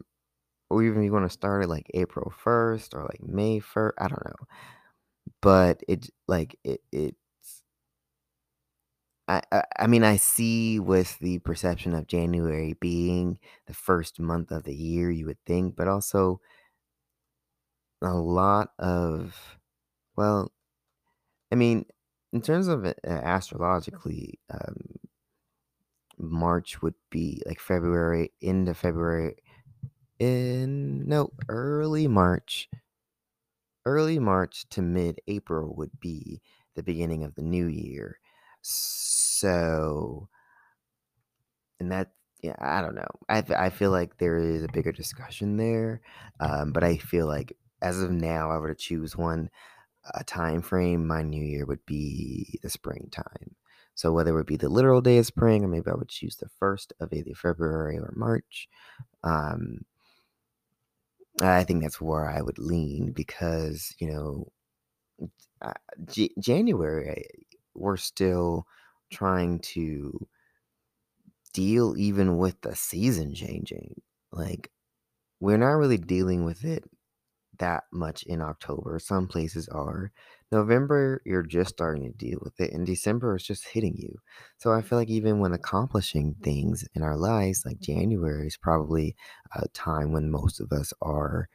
or 0.70 0.82
even 0.82 1.00
if 1.02 1.06
you 1.06 1.12
want 1.12 1.26
to 1.26 1.30
start 1.30 1.64
it 1.64 1.68
like 1.68 1.90
April 1.94 2.32
1st 2.44 2.94
or 2.94 3.02
like 3.04 3.22
May 3.22 3.60
1st, 3.60 3.94
I 3.98 4.08
don't 4.08 4.24
know. 4.26 4.46
But 5.40 5.82
it 5.88 6.10
like 6.26 6.58
it 6.64 6.82
it's 6.92 7.62
I, 9.26 9.42
I 9.50 9.62
I 9.78 9.86
mean 9.86 10.04
I 10.04 10.16
see 10.16 10.78
with 10.78 11.18
the 11.18 11.38
perception 11.40 11.94
of 11.94 12.06
January 12.06 12.74
being 12.74 13.38
the 13.66 13.74
first 13.74 14.20
month 14.20 14.50
of 14.50 14.64
the 14.64 14.74
year 14.74 15.10
you 15.10 15.26
would 15.26 15.42
think, 15.46 15.76
but 15.76 15.88
also 15.88 16.40
a 18.02 18.14
lot 18.14 18.72
of 18.78 19.58
well, 20.16 20.52
I 21.52 21.56
mean 21.56 21.86
in 22.32 22.42
terms 22.42 22.68
of 22.68 22.84
uh, 22.86 22.92
astrologically, 23.06 24.40
um, 24.50 24.76
March 26.18 26.80
would 26.82 26.94
be 27.10 27.42
like 27.46 27.60
February, 27.60 28.32
end 28.42 28.68
of 28.68 28.76
February, 28.76 29.36
in 30.18 31.08
no 31.08 31.30
early 31.48 32.06
March, 32.06 32.68
early 33.84 34.18
March 34.18 34.68
to 34.70 34.82
mid 34.82 35.20
April 35.26 35.74
would 35.76 35.98
be 36.00 36.40
the 36.74 36.82
beginning 36.82 37.24
of 37.24 37.34
the 37.34 37.42
new 37.42 37.66
year. 37.66 38.18
So, 38.62 40.28
and 41.80 41.92
that, 41.92 42.12
yeah, 42.42 42.56
I 42.60 42.80
don't 42.80 42.94
know. 42.94 43.08
I, 43.28 43.44
I 43.56 43.70
feel 43.70 43.90
like 43.90 44.18
there 44.18 44.38
is 44.38 44.62
a 44.62 44.72
bigger 44.72 44.92
discussion 44.92 45.56
there, 45.56 46.00
um, 46.40 46.72
but 46.72 46.84
I 46.84 46.96
feel 46.96 47.26
like 47.26 47.56
as 47.82 48.00
of 48.00 48.10
now, 48.10 48.50
I 48.50 48.58
were 48.58 48.68
to 48.68 48.74
choose 48.74 49.16
one 49.16 49.50
a 50.14 50.24
time 50.24 50.60
frame, 50.62 51.06
my 51.06 51.22
new 51.22 51.42
year 51.42 51.64
would 51.64 51.84
be 51.86 52.58
the 52.62 52.70
springtime. 52.70 53.54
So 53.94 54.12
whether 54.12 54.32
it 54.32 54.34
would 54.34 54.46
be 54.46 54.56
the 54.56 54.68
literal 54.68 55.00
day 55.00 55.18
of 55.18 55.26
spring, 55.26 55.64
or 55.64 55.68
maybe 55.68 55.90
I 55.90 55.94
would 55.94 56.08
choose 56.08 56.36
the 56.36 56.48
first 56.58 56.92
of 57.00 57.12
either 57.12 57.34
February 57.34 57.96
or 57.98 58.12
March. 58.16 58.68
Um, 59.22 59.84
I 61.40 61.64
think 61.64 61.82
that's 61.82 62.00
where 62.00 62.28
I 62.28 62.40
would 62.42 62.58
lean 62.58 63.12
because, 63.12 63.94
you 63.98 64.08
know, 64.08 64.52
uh, 65.62 65.72
January, 66.38 67.24
we're 67.74 67.96
still 67.96 68.66
trying 69.10 69.60
to 69.60 70.26
deal 71.52 71.96
even 71.96 72.36
with 72.36 72.60
the 72.62 72.74
season 72.74 73.34
changing. 73.34 74.00
Like, 74.32 74.70
we're 75.40 75.58
not 75.58 75.72
really 75.72 75.98
dealing 75.98 76.44
with 76.44 76.64
it 76.64 76.84
that 77.58 77.84
much 77.92 78.24
in 78.24 78.40
October. 78.42 78.98
Some 79.00 79.28
places 79.28 79.68
are. 79.68 80.12
November, 80.54 81.20
you're 81.26 81.42
just 81.42 81.70
starting 81.70 82.04
to 82.04 82.16
deal 82.18 82.38
with 82.42 82.60
it, 82.60 82.72
and 82.72 82.86
December 82.86 83.36
is 83.36 83.44
just 83.44 83.66
hitting 83.68 83.96
you. 83.96 84.16
So 84.58 84.72
I 84.72 84.82
feel 84.82 84.98
like 84.98 85.10
even 85.10 85.40
when 85.40 85.52
accomplishing 85.52 86.36
things 86.42 86.86
in 86.94 87.02
our 87.02 87.16
lives, 87.16 87.64
like 87.66 87.80
January 87.80 88.46
is 88.46 88.56
probably 88.56 89.16
a 89.54 89.68
time 89.68 90.12
when 90.12 90.30
most 90.30 90.60
of 90.60 90.72
us 90.72 90.92
are 91.02 91.48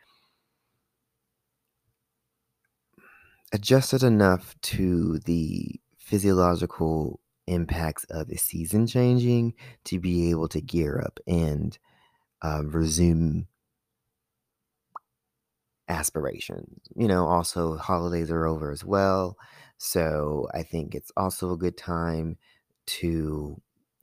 adjusted 3.54 4.04
enough 4.04 4.56
to 4.62 5.20
the 5.20 5.80
physiological 5.98 7.20
impacts 7.48 8.04
of 8.06 8.28
the 8.28 8.38
season 8.38 8.86
changing 8.86 9.54
to 9.86 10.00
be 10.00 10.30
able 10.30 10.48
to 10.48 10.62
gear 10.62 11.02
up 11.04 11.20
and 11.28 11.78
uh, 12.44 12.64
resume 12.66 13.48
aspirations. 15.90 16.88
You 16.96 17.08
know, 17.08 17.28
also 17.28 17.76
holidays 17.78 18.32
are 18.32 18.46
over 18.46 18.72
as 18.72 18.86
well. 18.86 19.38
So 19.78 20.48
I 20.54 20.64
think 20.64 20.96
it's 20.96 21.12
also 21.18 21.52
a 21.52 21.58
good 21.58 21.78
time 21.78 22.38
to 22.88 23.62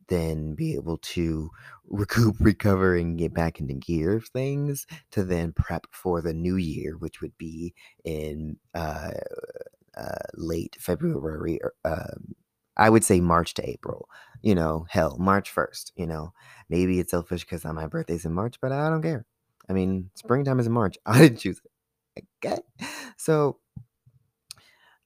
then 0.09 0.55
be 0.55 0.75
able 0.75 0.99
to 0.99 1.51
recoup, 1.89 2.37
recover, 2.41 2.97
and 2.97 3.19
get 3.19 3.35
back 3.35 3.61
into 3.61 3.75
gear 3.75 4.17
of 4.17 4.29
things 4.29 4.87
to 5.13 5.25
then 5.25 5.53
prep 5.53 5.87
for 5.91 6.21
the 6.21 6.35
new 6.35 6.57
year, 6.57 6.97
which 6.97 7.21
would 7.21 7.37
be 7.39 7.75
in 8.05 8.57
uh, 8.75 9.11
uh, 9.97 10.15
late 10.35 10.77
February. 10.79 11.61
Or, 11.63 11.75
um, 11.85 12.35
I 12.77 12.91
would 12.91 13.05
say 13.05 13.21
March 13.21 13.55
to 13.55 13.69
April. 13.69 14.09
You 14.43 14.55
know, 14.55 14.87
hell, 14.89 15.17
March 15.19 15.55
1st. 15.55 15.93
You 15.97 16.07
know, 16.07 16.33
maybe 16.69 17.01
it's 17.01 17.11
selfish 17.11 17.45
because 17.45 17.65
my 17.65 17.87
birthday's 17.87 18.25
in 18.25 18.33
March, 18.33 18.57
but 18.61 18.73
I 18.73 18.89
don't 18.89 19.03
care. 19.03 19.27
I 19.69 19.73
mean, 19.73 20.11
springtime 20.15 20.61
is 20.61 20.67
in 20.67 20.73
March. 20.73 20.97
I 21.07 21.21
didn't 21.21 21.39
choose 21.39 21.61
it. 21.65 21.71
Okay. 22.17 22.59
So, 23.17 23.61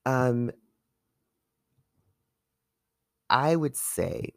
um, 0.07 0.51
I 3.31 3.57
would 3.57 3.77
say 3.77 4.35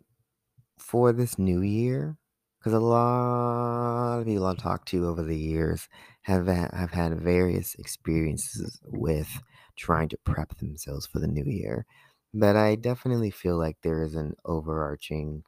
for 0.80 1.14
this 1.14 1.40
new 1.40 1.62
year, 1.62 2.18
because 2.60 2.74
a 2.74 2.80
lot 2.80 4.20
of 4.20 4.26
people 4.26 4.46
I've 4.48 4.58
talked 4.60 4.90
to 4.90 5.08
over 5.08 5.24
the 5.24 5.38
years 5.38 5.90
have 6.24 6.48
have 6.48 6.92
had 6.92 7.20
various 7.20 7.76
experiences 7.76 8.82
with 8.86 9.42
trying 9.78 10.10
to 10.10 10.18
prep 10.20 10.58
themselves 10.58 11.08
for 11.08 11.20
the 11.20 11.28
new 11.28 11.46
year. 11.46 11.86
But 12.34 12.56
I 12.58 12.76
definitely 12.76 13.32
feel 13.32 13.58
like 13.58 13.78
there 13.84 14.04
is 14.04 14.16
an 14.16 14.36
overarching 14.46 15.44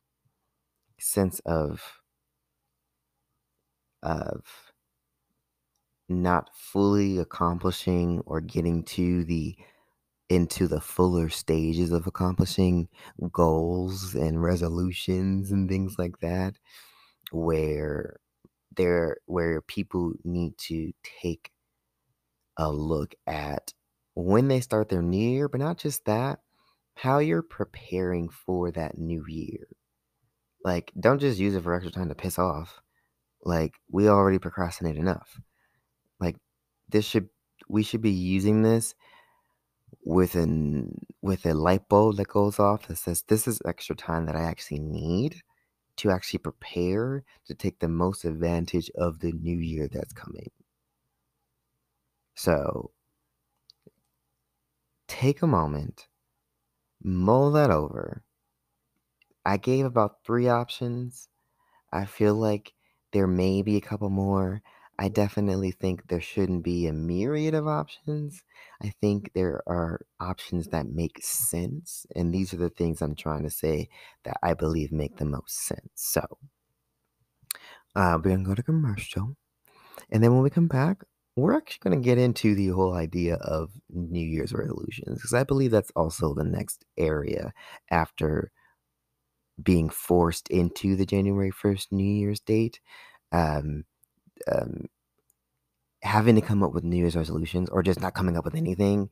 sense 0.99 1.39
of 1.45 2.01
of 4.03 4.64
not 6.09 6.49
fully 6.53 7.17
accomplishing 7.17 8.21
or 8.25 8.41
getting 8.41 8.83
to 8.83 9.23
the 9.25 9.55
into 10.29 10.67
the 10.67 10.81
fuller 10.81 11.29
stages 11.29 11.91
of 11.91 12.07
accomplishing 12.07 12.87
goals 13.31 14.15
and 14.15 14.41
resolutions 14.41 15.51
and 15.51 15.69
things 15.69 15.95
like 15.99 16.19
that 16.19 16.55
where 17.31 18.17
there 18.75 19.17
where 19.25 19.61
people 19.61 20.13
need 20.23 20.57
to 20.57 20.91
take 21.21 21.51
a 22.57 22.71
look 22.71 23.13
at 23.27 23.73
when 24.13 24.47
they 24.47 24.59
start 24.61 24.89
their 24.89 25.01
new 25.01 25.29
year 25.29 25.47
but 25.47 25.59
not 25.59 25.77
just 25.77 26.05
that 26.05 26.39
how 26.95 27.19
you're 27.19 27.41
preparing 27.41 28.29
for 28.29 28.71
that 28.71 28.97
new 28.97 29.25
year. 29.27 29.67
Like 30.63 30.91
don't 30.99 31.19
just 31.19 31.39
use 31.39 31.55
it 31.55 31.63
for 31.63 31.73
extra 31.73 31.91
time 31.91 32.09
to 32.09 32.15
piss 32.15 32.39
off. 32.39 32.81
Like 33.43 33.75
we 33.91 34.07
already 34.07 34.39
procrastinate 34.39 34.97
enough 34.97 35.39
this 36.89 37.05
should 37.05 37.29
we 37.67 37.83
should 37.83 38.01
be 38.01 38.11
using 38.11 38.61
this 38.61 38.95
with 40.03 40.35
an 40.35 41.05
with 41.21 41.45
a 41.45 41.53
light 41.53 41.87
bulb 41.89 42.17
that 42.17 42.27
goes 42.27 42.59
off 42.59 42.87
that 42.87 42.97
says 42.97 43.23
this 43.27 43.47
is 43.47 43.61
extra 43.65 43.95
time 43.95 44.25
that 44.25 44.35
I 44.35 44.43
actually 44.43 44.79
need 44.79 45.41
to 45.97 46.11
actually 46.11 46.39
prepare 46.39 47.23
to 47.47 47.53
take 47.55 47.79
the 47.79 47.87
most 47.87 48.25
advantage 48.25 48.91
of 48.95 49.19
the 49.19 49.31
new 49.31 49.57
year 49.57 49.87
that's 49.91 50.13
coming. 50.13 50.51
So 52.35 52.91
take 55.07 55.41
a 55.41 55.47
moment, 55.47 56.07
mull 57.01 57.51
that 57.51 57.71
over. 57.71 58.23
I 59.45 59.57
gave 59.57 59.85
about 59.85 60.23
three 60.25 60.49
options. 60.49 61.29
I 61.93 62.05
feel 62.05 62.33
like 62.33 62.73
there 63.13 63.27
may 63.27 63.61
be 63.61 63.77
a 63.77 63.81
couple 63.81 64.09
more. 64.09 64.61
I 64.97 65.09
definitely 65.09 65.71
think 65.71 66.07
there 66.07 66.21
shouldn't 66.21 66.63
be 66.63 66.87
a 66.87 66.93
myriad 66.93 67.53
of 67.53 67.67
options. 67.67 68.43
I 68.81 68.93
think 69.01 69.31
there 69.33 69.61
are 69.67 70.05
options 70.19 70.67
that 70.67 70.87
make 70.87 71.19
sense. 71.21 72.05
And 72.15 72.33
these 72.33 72.53
are 72.53 72.57
the 72.57 72.69
things 72.69 73.01
I'm 73.01 73.15
trying 73.15 73.43
to 73.43 73.49
say 73.49 73.89
that 74.23 74.37
I 74.41 74.53
believe 74.53 74.91
make 74.91 75.17
the 75.17 75.25
most 75.25 75.65
sense. 75.65 75.89
So, 75.95 76.21
uh, 77.95 78.17
we're 78.17 78.29
going 78.29 78.43
to 78.43 78.49
go 78.49 78.55
to 78.55 78.63
commercial. 78.63 79.35
And 80.09 80.23
then 80.23 80.33
when 80.33 80.43
we 80.43 80.49
come 80.49 80.67
back, 80.67 81.03
we're 81.35 81.57
actually 81.57 81.89
going 81.89 82.01
to 82.01 82.05
get 82.05 82.17
into 82.17 82.55
the 82.55 82.69
whole 82.69 82.93
idea 82.93 83.35
of 83.35 83.71
New 83.89 84.25
Year's 84.25 84.53
resolutions 84.53 85.17
because 85.17 85.33
I 85.33 85.43
believe 85.43 85.71
that's 85.71 85.91
also 85.95 86.33
the 86.33 86.45
next 86.45 86.85
area 86.97 87.53
after 87.91 88.51
being 89.61 89.89
forced 89.89 90.49
into 90.49 90.95
the 90.95 91.05
January 91.05 91.51
1st 91.51 91.91
New 91.91 92.03
Year's 92.03 92.39
date. 92.39 92.79
Um, 93.31 93.83
um, 94.51 94.87
having 96.01 96.35
to 96.35 96.41
come 96.41 96.63
up 96.63 96.73
with 96.73 96.83
New 96.83 96.97
Year's 96.97 97.15
resolutions 97.15 97.69
or 97.69 97.83
just 97.83 98.01
not 98.01 98.13
coming 98.13 98.37
up 98.37 98.45
with 98.45 98.55
anything 98.55 99.09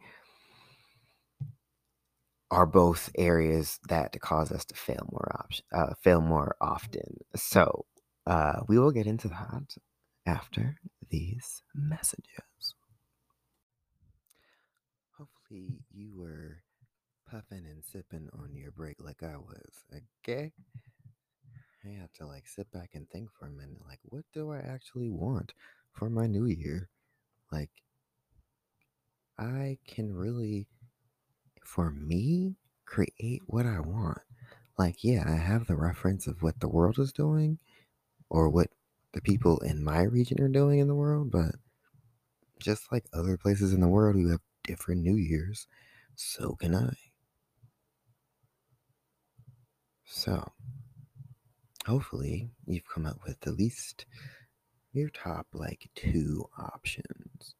are 2.51 2.65
both 2.67 3.09
areas 3.17 3.79
that 3.89 4.19
cause 4.21 4.51
us 4.51 4.63
to 4.65 4.75
fail 4.75 5.07
more 5.11 5.31
option, 5.39 5.65
uh, 5.73 5.93
fail 6.01 6.21
more 6.21 6.55
often. 6.61 7.17
So 7.35 7.85
uh, 8.27 8.61
we 8.67 8.77
will 8.77 8.91
get 8.91 9.07
into 9.07 9.27
that 9.29 9.75
after 10.25 10.75
these 11.09 11.63
messages. 11.73 12.75
Hopefully, 15.17 15.79
you 15.91 16.11
were 16.15 16.63
puffing 17.29 17.65
and 17.65 17.83
sipping 17.83 18.29
on 18.33 18.55
your 18.55 18.71
break 18.71 18.97
like 19.01 19.23
I 19.23 19.37
was. 19.37 20.01
Okay. 20.23 20.51
I 21.85 21.89
had 21.89 22.13
to 22.15 22.25
like 22.25 22.47
sit 22.47 22.71
back 22.71 22.91
and 22.93 23.09
think 23.09 23.29
for 23.31 23.47
a 23.47 23.51
minute 23.51 23.81
like, 23.87 23.99
what 24.03 24.23
do 24.33 24.51
I 24.51 24.59
actually 24.59 25.09
want 25.09 25.53
for 25.91 26.09
my 26.09 26.27
new 26.27 26.45
year? 26.45 26.89
Like, 27.51 27.71
I 29.37 29.77
can 29.87 30.13
really, 30.13 30.67
for 31.63 31.91
me, 31.91 32.55
create 32.85 33.41
what 33.47 33.65
I 33.65 33.79
want. 33.79 34.19
Like, 34.77 35.03
yeah, 35.03 35.23
I 35.27 35.35
have 35.35 35.67
the 35.67 35.75
reference 35.75 36.27
of 36.27 36.41
what 36.41 36.59
the 36.59 36.69
world 36.69 36.99
is 36.99 37.11
doing 37.11 37.59
or 38.29 38.49
what 38.49 38.69
the 39.13 39.21
people 39.21 39.59
in 39.59 39.83
my 39.83 40.03
region 40.03 40.41
are 40.41 40.49
doing 40.49 40.79
in 40.79 40.87
the 40.87 40.95
world, 40.95 41.31
but 41.31 41.55
just 42.59 42.91
like 42.91 43.05
other 43.13 43.37
places 43.37 43.73
in 43.73 43.81
the 43.81 43.87
world 43.87 44.15
who 44.15 44.29
have 44.29 44.41
different 44.63 45.01
New 45.01 45.15
Year's, 45.15 45.67
so 46.15 46.55
can 46.55 46.73
I. 46.75 46.93
So, 50.05 50.51
hopefully, 51.85 52.49
you've 52.65 52.87
come 52.87 53.05
up 53.05 53.19
with 53.25 53.45
at 53.45 53.57
least 53.57 54.05
your 54.93 55.09
top 55.09 55.47
like 55.53 55.89
two 55.95 56.45
options. 56.57 57.55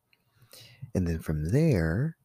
And 0.93 1.07
then 1.07 1.19
from 1.19 1.51
there, 1.51 2.17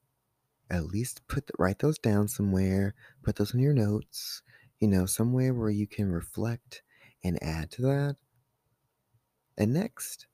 at 0.71 0.87
least 0.87 1.27
put 1.29 1.51
write 1.59 1.79
those 1.79 1.99
down 1.99 2.29
somewhere, 2.29 2.95
put 3.23 3.37
those 3.37 3.55
in 3.55 3.61
your 3.61 3.73
notes, 3.73 4.43
you 4.81 4.89
know, 4.89 5.07
somewhere 5.07 5.55
where 5.55 5.71
you 5.71 5.87
can 5.87 6.11
reflect 6.11 6.83
and 7.25 7.43
add 7.43 7.71
to 7.73 7.83
that. 7.83 8.17
And 9.57 9.73
next, 9.73 10.27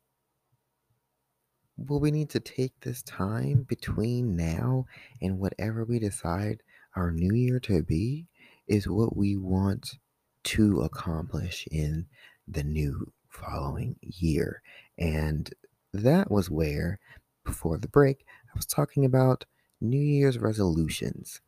will 1.77 2.01
we 2.01 2.11
need 2.11 2.31
to 2.31 2.41
take 2.41 2.79
this 2.81 3.03
time 3.03 3.65
between 3.69 4.37
now 4.37 4.87
and 5.23 5.39
whatever 5.39 5.85
we 5.85 5.99
decide 5.99 6.63
our 6.97 7.11
new 7.11 7.35
year 7.35 7.59
to 7.61 7.83
be 7.83 8.27
is 8.67 8.89
what 8.89 9.17
we 9.17 9.37
want 9.37 9.99
to 10.45 10.83
accomplish 10.83 11.67
in 11.71 12.07
the 12.47 12.63
new 12.63 13.11
following 13.29 13.97
year. 14.01 14.63
And 14.99 15.51
that 15.93 16.31
was 16.31 16.51
where, 16.51 16.99
before 17.45 17.79
the 17.79 17.89
break, 17.89 18.25
I 18.29 18.53
was 18.57 18.67
talking 18.67 19.05
about 19.05 19.45
New 19.81 20.01
Year's 20.01 20.39
resolutions. 20.39 21.41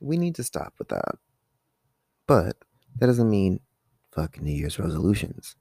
We 0.00 0.16
need 0.16 0.34
to 0.36 0.44
stop 0.44 0.74
with 0.78 0.88
that. 0.88 1.16
But 2.26 2.56
that 2.98 3.06
doesn't 3.06 3.30
mean 3.30 3.60
fuck 4.12 4.40
New 4.40 4.52
Year's 4.52 4.78
resolutions. 4.78 5.54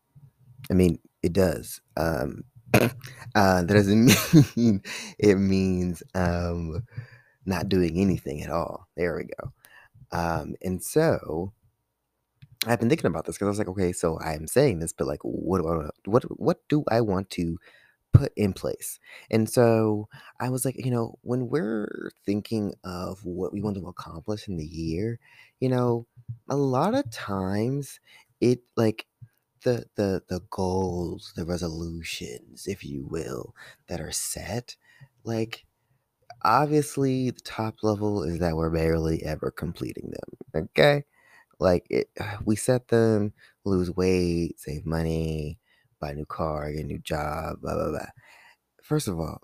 I 0.72 0.74
mean, 0.74 1.00
it 1.22 1.34
does. 1.34 1.82
Um, 1.98 2.44
uh, 2.74 2.90
that 3.36 3.68
doesn't 3.68 4.06
mean 4.56 4.82
it 5.20 5.36
means 5.36 6.02
um, 6.16 6.84
not 7.46 7.70
doing 7.70 8.00
anything 8.00 8.42
at 8.42 8.50
all. 8.50 8.88
There 8.96 9.16
we 9.16 9.26
go. 9.26 9.52
Um, 10.12 10.56
and 10.62 10.82
so 10.84 11.54
I've 12.66 12.80
been 12.80 12.90
thinking 12.90 13.08
about 13.08 13.26
this 13.26 13.36
because 13.36 13.48
I 13.48 13.50
was 13.50 13.60
like, 13.60 13.68
okay, 13.70 13.92
so 13.94 14.20
I'm 14.20 14.48
saying 14.48 14.80
this, 14.80 14.94
but 14.94 15.08
like, 15.08 15.22
what 15.24 15.62
do 15.62 15.68
I, 15.70 15.90
what 16.06 16.24
what 16.40 16.68
do 16.70 16.84
I 16.90 17.02
want 17.02 17.30
to 17.32 17.58
put 18.14 18.34
in 18.38 18.54
place? 18.54 19.00
And 19.32 19.50
so 19.50 20.10
I 20.40 20.50
was 20.50 20.66
like, 20.66 20.78
you 20.78 20.92
know, 20.92 21.20
when 21.24 21.50
we're 21.50 22.12
thinking 22.26 22.76
of 22.84 23.26
what 23.26 23.54
we 23.54 23.62
want 23.62 23.78
to 23.78 23.88
accomplish 23.88 24.48
in 24.48 24.58
the 24.58 24.66
year, 24.66 25.20
you 25.60 25.70
know, 25.70 26.08
a 26.50 26.58
lot 26.58 26.96
of 26.96 27.10
times 27.12 28.00
it 28.42 28.62
like 28.78 29.08
the 29.64 29.86
the 29.96 30.24
the 30.30 30.42
goals, 30.52 31.34
the 31.36 31.46
resolutions, 31.46 32.68
if 32.68 32.84
you 32.86 33.06
will, 33.06 33.56
that 33.88 34.02
are 34.02 34.12
set, 34.12 34.78
like 35.24 35.66
obviously 36.44 37.30
the 37.32 37.42
top 37.42 37.84
level 37.84 38.24
is 38.24 38.40
that 38.40 38.56
we're 38.56 38.70
barely 38.70 39.24
ever 39.24 39.52
completing 39.52 40.12
them. 40.12 40.64
Okay? 40.78 41.04
Like 41.60 41.86
it, 41.90 42.10
we 42.46 42.56
set 42.56 42.88
them, 42.90 43.34
lose 43.66 43.92
weight, 43.92 44.60
save 44.60 44.86
money, 44.86 45.60
buy 46.00 46.12
a 46.12 46.16
new 46.16 46.26
car, 46.26 46.72
get 46.72 46.82
a 46.84 46.88
new 46.88 47.00
job, 47.00 47.62
blah 47.62 47.76
blah 47.76 47.90
blah. 47.92 48.08
First 48.84 49.08
of 49.08 49.20
all, 49.20 49.42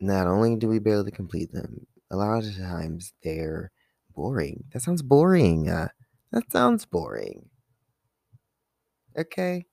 not 0.00 0.26
only 0.26 0.56
do 0.56 0.68
we 0.68 0.78
barely 0.78 1.10
complete 1.12 1.52
them, 1.52 1.86
a 2.10 2.16
lot 2.16 2.44
of 2.44 2.56
times 2.56 3.12
they're 3.22 3.72
boring. 4.14 4.64
That 4.72 4.82
sounds 4.82 5.02
boring. 5.02 5.68
Uh, 5.70 5.88
that 6.32 6.50
sounds 6.52 6.84
boring. 6.86 7.50
Okay? 9.16 9.66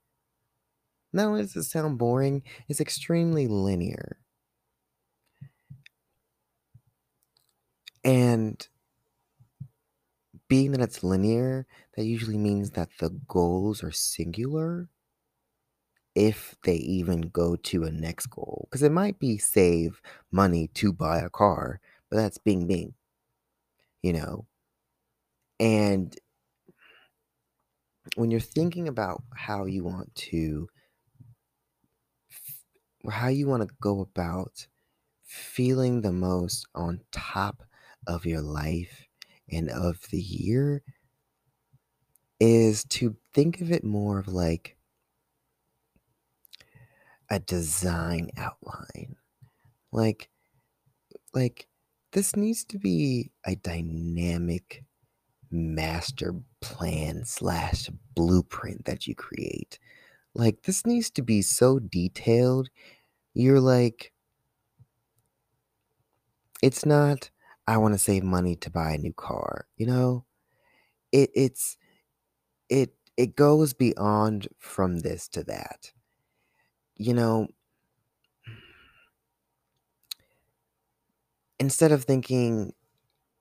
Not 1.14 1.28
only 1.28 1.42
does 1.44 1.56
it 1.56 1.66
sound 1.66 2.00
boring, 2.00 2.42
it's 2.68 2.82
extremely 2.82 3.48
linear. 3.48 4.18
And 8.04 8.68
being 10.50 10.72
that 10.74 10.82
it's 10.82 11.04
linear, 11.04 11.66
that 11.96 12.06
usually 12.06 12.38
means 12.38 12.72
that 12.72 12.90
the 13.00 13.12
goals 13.28 13.84
are 13.84 13.92
singular 13.92 14.90
if 16.16 16.56
they 16.64 16.76
even 16.76 17.22
go 17.22 17.56
to 17.56 17.84
a 17.86 17.92
next 17.92 18.28
goal. 18.28 18.68
Because 18.70 18.84
it 18.84 18.92
might 18.92 19.20
be 19.20 19.38
save 19.38 20.02
money 20.32 20.68
to 20.76 20.92
buy 20.94 21.20
a 21.20 21.30
car, 21.30 21.80
but 22.10 22.18
that's 22.18 22.38
bing 22.38 22.68
bing, 22.68 22.94
you 24.04 24.14
know? 24.14 24.46
And 25.60 26.18
when 28.16 28.32
you're 28.32 28.40
thinking 28.40 28.88
about 28.88 29.24
how 29.36 29.66
you 29.66 29.84
want 29.84 30.14
to 30.16 30.68
how 33.10 33.28
you 33.28 33.48
want 33.48 33.68
to 33.68 33.76
go 33.82 34.02
about 34.02 34.68
feeling 35.24 36.02
the 36.02 36.12
most 36.12 36.68
on 36.76 37.02
top 37.12 37.64
of 38.08 38.26
your 38.26 38.42
life 38.42 39.09
and 39.52 39.70
of 39.70 40.02
the 40.12 40.22
year 40.22 40.84
is 42.40 42.84
to 42.86 43.16
think 43.34 43.62
of 43.62 43.72
it 43.72 43.84
more 43.84 44.20
of 44.20 44.28
like 44.28 44.78
a 47.30 47.40
design 47.40 48.32
outline. 48.38 49.16
Like 49.92 50.30
like 51.34 51.68
this 52.12 52.36
needs 52.36 52.66
to 52.66 52.80
be 52.80 53.32
a 53.46 53.56
dynamic 53.56 54.84
master 55.52 56.36
plan 56.62 57.26
slash 57.26 57.90
blueprint 58.16 58.86
that 58.86 59.08
you 59.08 59.16
create. 59.16 59.80
Like 60.34 60.64
this 60.64 60.86
needs 60.86 61.10
to 61.12 61.22
be 61.22 61.42
so 61.42 61.80
detailed. 61.80 62.70
You're 63.34 63.60
like 63.60 64.14
it's 66.62 66.86
not 66.86 67.30
I 67.70 67.78
want 67.78 67.94
to 67.94 68.00
save 68.00 68.24
money 68.24 68.56
to 68.58 68.70
buy 68.72 68.92
a 68.94 68.98
new 68.98 69.14
car, 69.14 69.68
you 69.78 69.86
know? 69.88 70.26
It 71.12 71.32
it's 71.36 71.78
it 72.70 72.96
it 73.18 73.36
goes 73.36 73.74
beyond 73.74 74.48
from 74.60 75.00
this 75.02 75.28
to 75.30 75.44
that. 75.46 75.92
You 76.98 77.14
know, 77.16 77.48
instead 81.60 81.92
of 81.92 82.04
thinking 82.04 82.74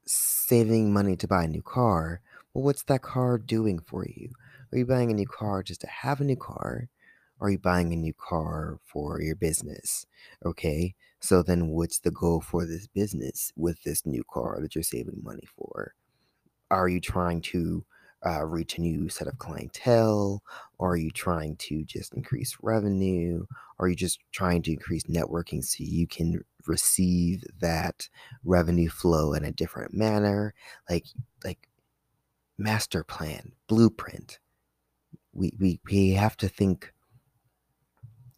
saving 0.06 0.92
money 0.92 1.16
to 1.16 1.28
buy 1.28 1.44
a 1.44 1.48
new 1.48 1.62
car, 1.62 2.22
well, 2.54 2.64
what's 2.64 2.84
that 2.84 3.02
car 3.02 3.38
doing 3.38 3.80
for 3.80 4.06
you? 4.06 4.30
Are 4.72 4.78
you 4.78 4.86
buying 4.86 5.10
a 5.10 5.14
new 5.14 5.26
car 5.26 5.62
just 5.62 5.82
to 5.82 5.88
have 5.88 6.20
a 6.20 6.24
new 6.24 6.36
car? 6.36 6.88
Or 7.40 7.48
are 7.48 7.50
you 7.52 7.58
buying 7.58 7.92
a 7.92 7.96
new 7.96 8.14
car 8.14 8.80
for 8.84 9.22
your 9.22 9.36
business? 9.36 10.06
Okay, 10.44 10.94
so 11.20 11.42
then 11.42 11.68
what's 11.68 11.98
the 11.98 12.10
goal 12.10 12.40
for 12.40 12.66
this 12.66 12.86
business 12.86 13.52
with 13.56 13.82
this 13.82 14.06
new 14.06 14.24
car 14.30 14.58
that 14.60 14.74
you're 14.74 14.82
saving 14.82 15.20
money 15.22 15.46
for? 15.56 15.94
Are 16.70 16.88
you 16.88 17.00
trying 17.00 17.40
to 17.42 17.84
uh, 18.24 18.44
reach 18.44 18.78
a 18.78 18.80
new 18.80 19.08
set 19.08 19.28
of 19.28 19.38
clientele? 19.38 20.42
Or 20.78 20.92
are 20.92 20.96
you 20.96 21.10
trying 21.10 21.56
to 21.56 21.84
just 21.84 22.14
increase 22.14 22.56
revenue? 22.62 23.46
Or 23.78 23.86
are 23.86 23.88
you 23.88 23.96
just 23.96 24.20
trying 24.32 24.62
to 24.62 24.72
increase 24.72 25.04
networking 25.04 25.64
so 25.64 25.84
you 25.84 26.06
can 26.06 26.44
receive 26.66 27.44
that 27.60 28.08
revenue 28.44 28.88
flow 28.88 29.32
in 29.34 29.44
a 29.44 29.52
different 29.52 29.94
manner? 29.94 30.54
Like, 30.88 31.06
like 31.44 31.68
master 32.58 33.04
plan, 33.04 33.52
blueprint. 33.66 34.38
We, 35.32 35.52
we, 35.58 35.80
we 35.90 36.10
have 36.12 36.36
to 36.38 36.48
think 36.48 36.92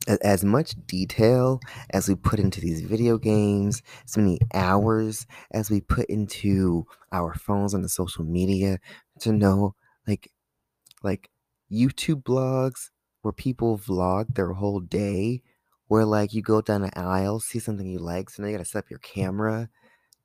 as 0.09 0.45
much 0.45 0.75
detail 0.87 1.61
as 1.91 2.09
we 2.09 2.15
put 2.15 2.41
into 2.41 2.61
these 2.61 2.81
video 2.81 3.19
games, 3.19 3.83
as 4.05 4.17
many 4.17 4.39
hours 4.55 5.27
as 5.53 5.71
we 5.71 5.81
put 5.81 6.07
into 6.07 6.87
our 7.13 7.35
phones 7.35 7.75
and 7.75 7.85
the 7.85 7.89
social 7.89 8.25
media 8.25 8.79
to 9.21 9.33
know 9.33 9.75
like 10.07 10.31
like 11.03 11.31
YouTube 11.71 12.23
blogs 12.23 12.91
where 13.23 13.33
people 13.33 13.79
vlog 13.79 14.35
their 14.35 14.53
whole 14.53 14.81
day 14.81 15.43
where 15.89 16.05
like 16.05 16.33
you 16.33 16.43
go 16.43 16.61
down 16.61 16.85
an 16.85 16.91
aisle, 16.97 17.41
see 17.41 17.59
something 17.59 17.87
you 17.87 17.99
like, 17.99 18.31
so 18.31 18.43
now 18.43 18.49
you 18.49 18.55
gotta 18.55 18.65
set 18.65 18.85
up 18.85 18.91
your 18.91 19.01
camera 19.01 19.69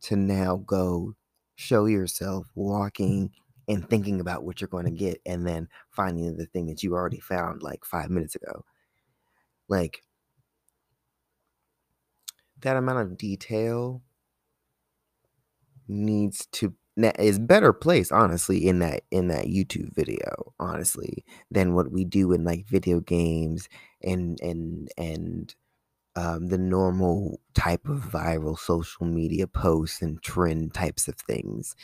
to 0.01 0.15
now 0.15 0.57
go 0.57 1.15
show 1.55 1.85
yourself 1.85 2.47
walking 2.55 3.31
and 3.67 3.89
thinking 3.89 4.19
about 4.19 4.43
what 4.43 4.61
you're 4.61 4.67
going 4.67 4.85
to 4.85 4.91
get 4.91 5.19
and 5.25 5.47
then 5.47 5.67
finding 5.89 6.37
the 6.37 6.45
thing 6.45 6.67
that 6.67 6.83
you 6.83 6.93
already 6.93 7.19
found 7.19 7.63
like 7.63 7.83
five 7.83 8.09
minutes 8.09 8.35
ago. 8.35 8.63
Like 9.67 10.03
that 12.61 12.77
amount 12.77 12.99
of 12.99 13.17
detail 13.17 14.01
needs 15.87 16.47
to 16.47 16.73
is 17.19 17.37
better 17.37 17.73
placed 17.73 18.11
honestly 18.11 18.65
in 18.65 18.79
that 18.79 19.03
in 19.11 19.27
that 19.27 19.45
YouTube 19.45 19.93
video 19.93 20.53
honestly 20.59 21.25
than 21.51 21.73
what 21.73 21.91
we 21.91 22.05
do 22.05 22.31
in 22.31 22.45
like 22.45 22.65
video 22.67 23.01
games 23.01 23.67
and 24.01 24.39
and 24.39 24.89
and 24.97 25.53
um, 26.15 26.47
the 26.47 26.57
normal 26.57 27.39
type 27.53 27.87
of 27.87 27.99
viral 27.99 28.57
social 28.57 29.05
media 29.05 29.47
posts 29.47 30.01
and 30.01 30.21
trend 30.21 30.73
types 30.73 31.07
of 31.07 31.15
things. 31.15 31.75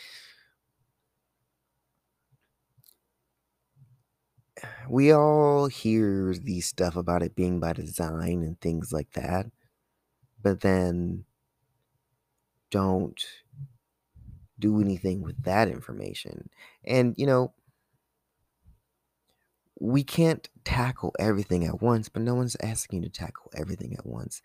We 4.90 5.14
all 5.14 5.68
hear 5.68 6.34
these 6.34 6.66
stuff 6.66 6.96
about 6.96 7.24
it 7.24 7.36
being 7.36 7.60
by 7.60 7.74
design 7.74 8.44
and 8.44 8.60
things 8.60 8.92
like 8.92 9.12
that, 9.14 9.48
but 10.42 10.62
then 10.62 11.26
don't 12.70 13.24
do 14.60 14.80
anything 14.80 15.22
with 15.22 15.44
that 15.44 15.68
information. 15.68 16.50
And, 16.86 17.16
you 17.18 17.26
know, 17.26 17.54
we 19.80 20.04
can't 20.04 20.48
tackle 20.64 21.14
everything 21.18 21.66
at 21.66 21.82
once, 21.82 22.08
but 22.08 22.22
no 22.22 22.36
one's 22.36 22.56
asking 22.62 23.02
you 23.02 23.10
to 23.10 23.14
tackle 23.14 23.52
everything 23.56 23.96
at 23.98 24.06
once. 24.06 24.42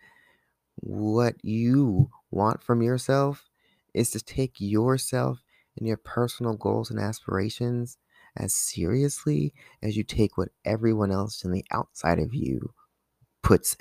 What 0.75 1.35
you 1.43 2.09
want 2.31 2.63
from 2.63 2.81
yourself 2.81 3.47
is 3.93 4.09
to 4.11 4.19
take 4.19 4.55
yourself 4.59 5.43
and 5.77 5.87
your 5.87 5.97
personal 5.97 6.55
goals 6.55 6.89
and 6.89 6.99
aspirations 6.99 7.97
as 8.37 8.55
seriously 8.55 9.53
as 9.81 9.97
you 9.97 10.03
take 10.03 10.37
what 10.37 10.49
everyone 10.63 11.11
else 11.11 11.43
in 11.43 11.51
the 11.51 11.65
outside 11.71 12.19
of 12.19 12.33
you 12.33 12.73
puts 13.41 13.77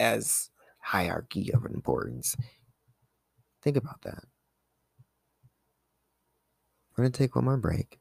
as 0.00 0.50
hierarchy 0.78 1.52
of 1.52 1.64
importance. 1.64 2.36
Think 3.62 3.76
about 3.76 4.02
that. 4.02 4.24
We're 6.96 7.04
going 7.04 7.12
to 7.12 7.18
take 7.18 7.36
one 7.36 7.44
more 7.44 7.56
break. 7.56 8.00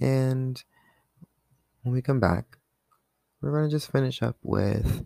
And 0.00 0.62
when 1.82 1.94
we 1.94 2.02
come 2.02 2.20
back, 2.20 2.58
we're 3.40 3.52
going 3.52 3.68
to 3.68 3.74
just 3.74 3.90
finish 3.90 4.22
up 4.22 4.36
with 4.42 5.04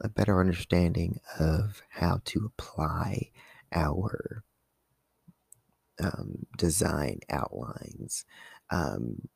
a 0.00 0.08
better 0.08 0.40
understanding 0.40 1.20
of 1.38 1.82
how 1.90 2.20
to 2.26 2.44
apply 2.46 3.30
our 3.72 4.44
um, 6.02 6.46
design 6.56 7.20
outlines 7.30 8.24
um, 8.70 9.28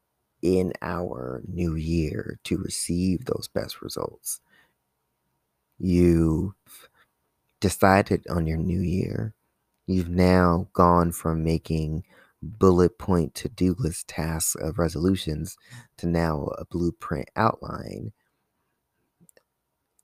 in 0.42 0.72
our 0.82 1.42
new 1.46 1.74
year 1.74 2.38
to 2.44 2.58
receive 2.58 3.24
those 3.24 3.48
best 3.52 3.82
results. 3.82 4.40
You've 5.78 6.54
decided 7.60 8.26
on 8.28 8.46
your 8.46 8.58
new 8.58 8.80
year. 8.80 9.34
You've 9.86 10.08
now 10.08 10.68
gone 10.72 11.12
from 11.12 11.44
making 11.44 12.04
bullet 12.42 12.98
point 12.98 13.34
to 13.34 13.48
do 13.48 13.74
list 13.78 14.08
tasks 14.08 14.54
of 14.56 14.78
resolutions 14.78 15.56
to 15.98 16.06
now 16.06 16.48
a 16.58 16.64
blueprint 16.64 17.28
outline. 17.36 18.12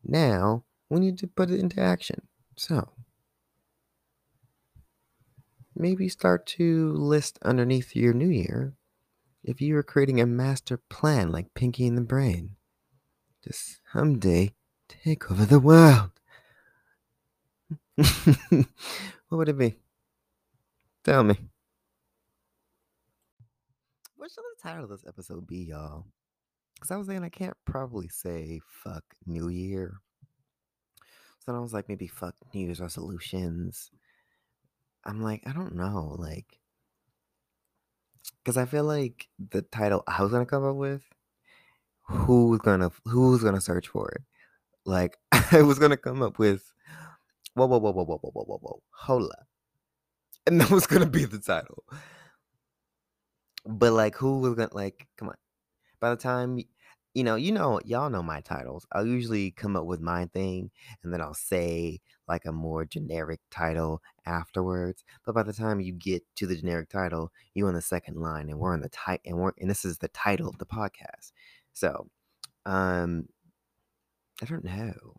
Now 0.04 0.64
we 0.88 1.00
need 1.00 1.18
to 1.18 1.26
put 1.26 1.50
it 1.50 1.60
into 1.60 1.80
action. 1.80 2.22
So 2.56 2.88
maybe 5.82 6.08
start 6.08 6.46
to 6.46 6.92
list 6.92 7.40
underneath 7.42 7.96
your 7.96 8.14
new 8.14 8.28
year 8.28 8.74
if 9.42 9.60
you 9.60 9.74
were 9.74 9.82
creating 9.82 10.20
a 10.20 10.26
master 10.26 10.76
plan 10.76 11.32
like 11.32 11.54
Pinky 11.54 11.88
and 11.88 11.98
the 11.98 12.02
Brain. 12.02 12.54
Just 13.42 13.80
someday 13.92 14.54
take 14.88 15.28
over 15.28 15.44
the 15.44 15.58
world. 15.58 16.10
what 17.96 18.66
would 19.30 19.48
it 19.48 19.58
be? 19.58 19.74
Tell 21.02 21.24
me. 21.24 21.36
What 24.14 24.30
should 24.30 24.44
the 24.44 24.62
title 24.62 24.84
of 24.84 24.90
this 24.90 25.04
episode 25.06 25.48
be, 25.48 25.64
y'all? 25.64 26.06
Because 26.74 26.92
I 26.92 26.96
was 26.96 27.08
saying 27.08 27.24
I 27.24 27.28
can't 27.28 27.56
probably 27.64 28.06
say 28.06 28.60
fuck 28.84 29.02
New 29.26 29.48
Year. 29.48 29.94
So 31.40 31.52
I 31.52 31.58
was 31.58 31.72
like, 31.72 31.88
maybe 31.88 32.06
fuck 32.06 32.36
New 32.54 32.66
Year's 32.66 32.80
resolutions. 32.80 33.90
I'm 35.04 35.22
like, 35.22 35.42
I 35.46 35.52
don't 35.52 35.74
know. 35.74 36.16
Like, 36.18 36.46
because 38.42 38.56
I 38.56 38.66
feel 38.66 38.84
like 38.84 39.28
the 39.50 39.62
title 39.62 40.02
I 40.06 40.22
was 40.22 40.32
to 40.32 40.46
come 40.46 40.64
up 40.64 40.76
with 40.76 41.02
who's 42.02 42.60
gonna 42.60 42.90
who's 43.04 43.42
gonna 43.42 43.60
search 43.60 43.88
for 43.88 44.08
it? 44.10 44.22
Like 44.84 45.16
I 45.52 45.62
was 45.62 45.78
gonna 45.78 45.96
come 45.96 46.22
up 46.22 46.38
with 46.38 46.62
whoa 47.54 47.66
whoa 47.66 47.78
whoa 47.78 47.92
whoa 47.92 48.04
whoa 48.04 48.18
whoa 48.22 48.30
whoa 48.32 48.44
whoa 48.44 48.58
whoa 48.58 48.82
hola, 48.90 49.46
and 50.46 50.60
that 50.60 50.70
was 50.70 50.86
gonna 50.86 51.06
be 51.06 51.24
the 51.24 51.38
title. 51.38 51.84
But 53.64 53.92
like, 53.92 54.16
who 54.16 54.40
was 54.40 54.54
gonna 54.54 54.70
like? 54.72 55.06
Come 55.16 55.28
on. 55.28 55.36
By 56.00 56.10
the 56.10 56.16
time 56.16 56.58
you 57.14 57.24
know, 57.24 57.36
you 57.36 57.52
know, 57.52 57.80
y'all 57.84 58.10
know 58.10 58.22
my 58.22 58.40
titles. 58.40 58.86
I'll 58.92 59.06
usually 59.06 59.50
come 59.52 59.76
up 59.76 59.84
with 59.86 60.00
my 60.00 60.26
thing 60.26 60.70
and 61.02 61.12
then 61.12 61.20
I'll 61.20 61.34
say 61.34 62.00
like 62.28 62.44
a 62.46 62.52
more 62.52 62.84
generic 62.84 63.40
title 63.50 64.02
afterwards. 64.26 65.04
But 65.24 65.34
by 65.34 65.42
the 65.42 65.52
time 65.52 65.80
you 65.80 65.92
get 65.92 66.22
to 66.36 66.46
the 66.46 66.56
generic 66.56 66.88
title, 66.88 67.30
you're 67.54 67.68
on 67.68 67.74
the 67.74 67.82
second 67.82 68.16
line 68.16 68.48
and 68.48 68.58
we're 68.58 68.72
on 68.72 68.80
the 68.80 68.88
title 68.88 69.22
and 69.26 69.38
we're 69.38 69.52
and 69.58 69.70
this 69.70 69.84
is 69.84 69.98
the 69.98 70.08
title 70.08 70.48
of 70.48 70.58
the 70.58 70.66
podcast. 70.66 71.32
So, 71.72 72.08
um 72.66 73.28
I 74.42 74.46
don't 74.46 74.64
know. 74.64 75.16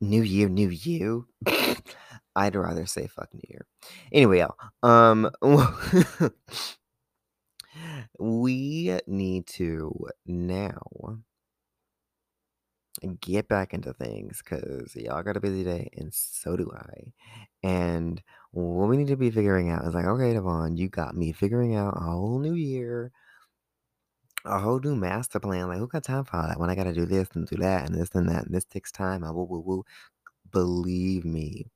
New 0.00 0.22
year, 0.22 0.48
new 0.48 0.68
you. 0.70 1.26
I'd 2.36 2.54
rather 2.56 2.86
say 2.86 3.06
fuck 3.06 3.32
new 3.34 3.42
year. 3.48 3.66
Anyway, 4.12 4.38
y'all. 4.38 4.54
Um 4.82 5.30
we 8.20 8.98
need 9.06 9.46
to 9.46 10.06
now 10.26 10.82
get 13.20 13.48
back 13.48 13.72
into 13.72 13.92
things 13.94 14.42
because 14.42 14.94
y'all 14.94 15.22
got 15.22 15.36
a 15.36 15.40
busy 15.40 15.64
day 15.64 15.88
and 15.96 16.12
so 16.12 16.56
do 16.56 16.70
I. 16.74 17.12
And 17.62 18.22
what 18.52 18.88
we 18.88 18.96
need 18.96 19.08
to 19.08 19.16
be 19.16 19.30
figuring 19.30 19.70
out 19.70 19.86
is 19.86 19.94
like, 19.94 20.04
okay, 20.04 20.34
Devon, 20.34 20.76
you 20.76 20.88
got 20.88 21.16
me 21.16 21.32
figuring 21.32 21.76
out 21.76 21.96
a 21.96 22.00
whole 22.00 22.38
new 22.38 22.54
year, 22.54 23.10
a 24.44 24.58
whole 24.58 24.80
new 24.80 24.96
master 24.96 25.40
plan. 25.40 25.68
Like, 25.68 25.78
who 25.78 25.86
got 25.88 26.04
time 26.04 26.24
for 26.24 26.36
all 26.36 26.48
that? 26.48 26.60
When 26.60 26.70
I 26.70 26.74
got 26.74 26.84
to 26.84 26.92
do 26.92 27.06
this 27.06 27.28
and 27.34 27.46
do 27.46 27.56
that 27.56 27.88
and 27.88 27.98
this 27.98 28.10
and 28.14 28.28
that, 28.28 28.44
and 28.46 28.54
this 28.54 28.64
takes 28.64 28.92
time. 28.92 29.24
I 29.24 29.30
woo 29.30 29.44
woo 29.44 29.60
woo. 29.60 29.84
Believe 30.50 31.24
me, 31.24 31.66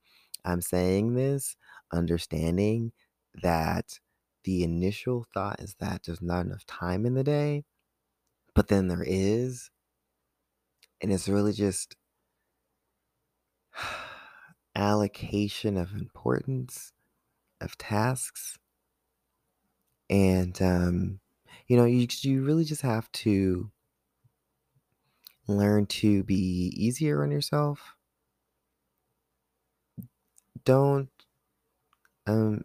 I'm 0.44 0.60
saying 0.60 1.14
this 1.14 1.56
understanding 1.92 2.92
that 3.42 3.98
the 4.44 4.62
initial 4.62 5.26
thought 5.34 5.60
is 5.60 5.74
that 5.80 6.04
there's 6.04 6.22
not 6.22 6.46
enough 6.46 6.66
time 6.66 7.04
in 7.06 7.14
the 7.14 7.24
day, 7.24 7.64
but 8.54 8.68
then 8.68 8.88
there 8.88 9.04
is. 9.04 9.70
And 11.00 11.12
it's 11.12 11.28
really 11.28 11.52
just 11.52 11.96
allocation 14.74 15.76
of 15.76 15.92
importance 15.94 16.92
of 17.60 17.76
tasks. 17.78 18.58
And, 20.10 20.60
um, 20.60 21.20
you 21.66 21.76
know, 21.76 21.84
you, 21.84 22.06
you 22.20 22.44
really 22.44 22.64
just 22.64 22.82
have 22.82 23.10
to 23.12 23.70
learn 25.46 25.86
to 25.86 26.22
be 26.24 26.72
easier 26.76 27.22
on 27.22 27.30
yourself. 27.30 27.96
Don't, 30.64 31.10
um, 32.26 32.64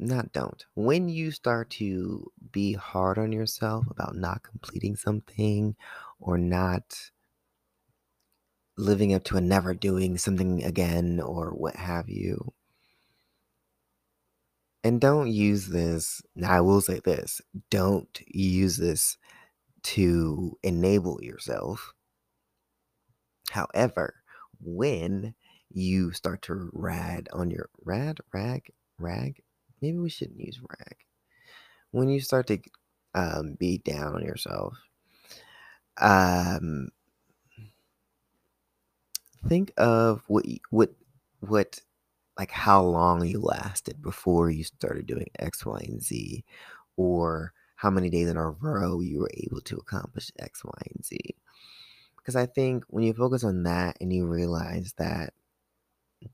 not 0.00 0.32
don't. 0.32 0.64
When 0.74 1.08
you 1.08 1.30
start 1.30 1.70
to 1.70 2.30
be 2.52 2.72
hard 2.72 3.18
on 3.18 3.32
yourself 3.32 3.86
about 3.90 4.16
not 4.16 4.42
completing 4.42 4.96
something 4.96 5.76
or 6.18 6.38
not 6.38 7.10
living 8.76 9.12
up 9.14 9.24
to 9.24 9.36
a 9.36 9.40
never 9.40 9.74
doing 9.74 10.16
something 10.16 10.64
again 10.64 11.20
or 11.20 11.50
what 11.50 11.76
have 11.76 12.08
you. 12.08 12.52
And 14.82 15.00
don't 15.00 15.30
use 15.30 15.66
this. 15.66 16.22
Now, 16.34 16.52
I 16.52 16.60
will 16.62 16.80
say 16.80 17.00
this 17.04 17.42
don't 17.68 18.18
use 18.26 18.78
this 18.78 19.18
to 19.82 20.58
enable 20.62 21.22
yourself. 21.22 21.92
However, 23.50 24.14
when 24.58 25.34
you 25.68 26.12
start 26.12 26.42
to 26.42 26.70
rad 26.72 27.28
on 27.32 27.50
your 27.50 27.68
rad, 27.84 28.20
rag, 28.32 28.72
rag, 28.98 29.42
maybe 29.80 29.98
we 29.98 30.10
shouldn't 30.10 30.40
use 30.40 30.60
rag. 30.60 30.96
When 31.90 32.08
you 32.08 32.20
start 32.20 32.46
to 32.48 32.58
um, 33.14 33.54
be 33.54 33.78
down 33.78 34.14
on 34.14 34.22
yourself, 34.22 34.74
um, 35.98 36.88
think 39.48 39.72
of 39.76 40.22
what 40.28 40.44
what 40.70 40.90
what 41.40 41.80
like 42.38 42.50
how 42.50 42.82
long 42.82 43.24
you 43.26 43.40
lasted 43.40 44.00
before 44.00 44.50
you 44.50 44.64
started 44.64 45.06
doing 45.06 45.26
X, 45.38 45.66
Y, 45.66 45.84
and 45.88 46.02
Z, 46.02 46.44
or 46.96 47.52
how 47.76 47.90
many 47.90 48.10
days 48.10 48.28
in 48.28 48.36
a 48.36 48.50
row 48.50 49.00
you 49.00 49.20
were 49.20 49.30
able 49.36 49.60
to 49.62 49.76
accomplish 49.76 50.30
X, 50.38 50.64
Y, 50.64 50.82
and 50.94 51.04
Z. 51.04 51.18
Because 52.16 52.36
I 52.36 52.46
think 52.46 52.84
when 52.88 53.04
you 53.04 53.12
focus 53.12 53.42
on 53.44 53.62
that 53.64 53.96
and 54.00 54.12
you 54.12 54.26
realize 54.26 54.94
that 54.98 55.32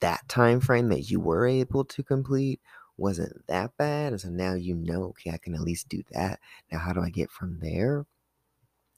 that 0.00 0.28
time 0.28 0.60
frame 0.60 0.88
that 0.88 1.10
you 1.10 1.20
were 1.20 1.46
able 1.46 1.84
to 1.84 2.02
complete 2.02 2.60
wasn't 2.96 3.46
that 3.48 3.76
bad, 3.76 4.12
and 4.12 4.20
so 4.20 4.28
now 4.28 4.54
you 4.54 4.74
know, 4.74 5.04
okay, 5.04 5.30
I 5.30 5.38
can 5.38 5.54
at 5.54 5.60
least 5.60 5.88
do 5.88 6.02
that. 6.12 6.40
Now, 6.72 6.78
how 6.78 6.92
do 6.92 7.00
I 7.00 7.10
get 7.10 7.30
from 7.30 7.58
there? 7.60 8.06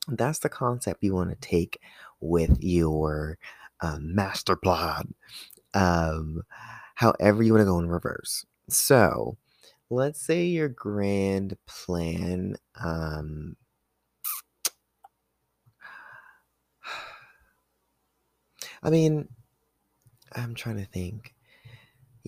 That's 0.09 0.39
the 0.39 0.49
concept 0.49 1.03
you 1.03 1.15
want 1.15 1.31
to 1.31 1.37
take 1.37 1.81
with 2.21 2.59
your 2.63 3.39
um, 3.81 4.15
master 4.15 4.57
plan. 4.57 5.15
Um, 5.75 6.43
however, 6.95 7.43
you 7.43 7.53
want 7.53 7.63
to 7.63 7.67
go 7.67 7.79
in 7.79 7.89
reverse. 7.89 8.45
So, 8.69 9.37
let's 9.91 10.21
say 10.21 10.47
your 10.47 10.69
grand 10.69 11.57
plan. 11.67 12.57
Um, 12.83 13.57
I 18.83 18.91
mean, 18.91 19.29
I'm 20.33 20.55
trying 20.55 20.77
to 20.77 20.87
think. 20.87 21.35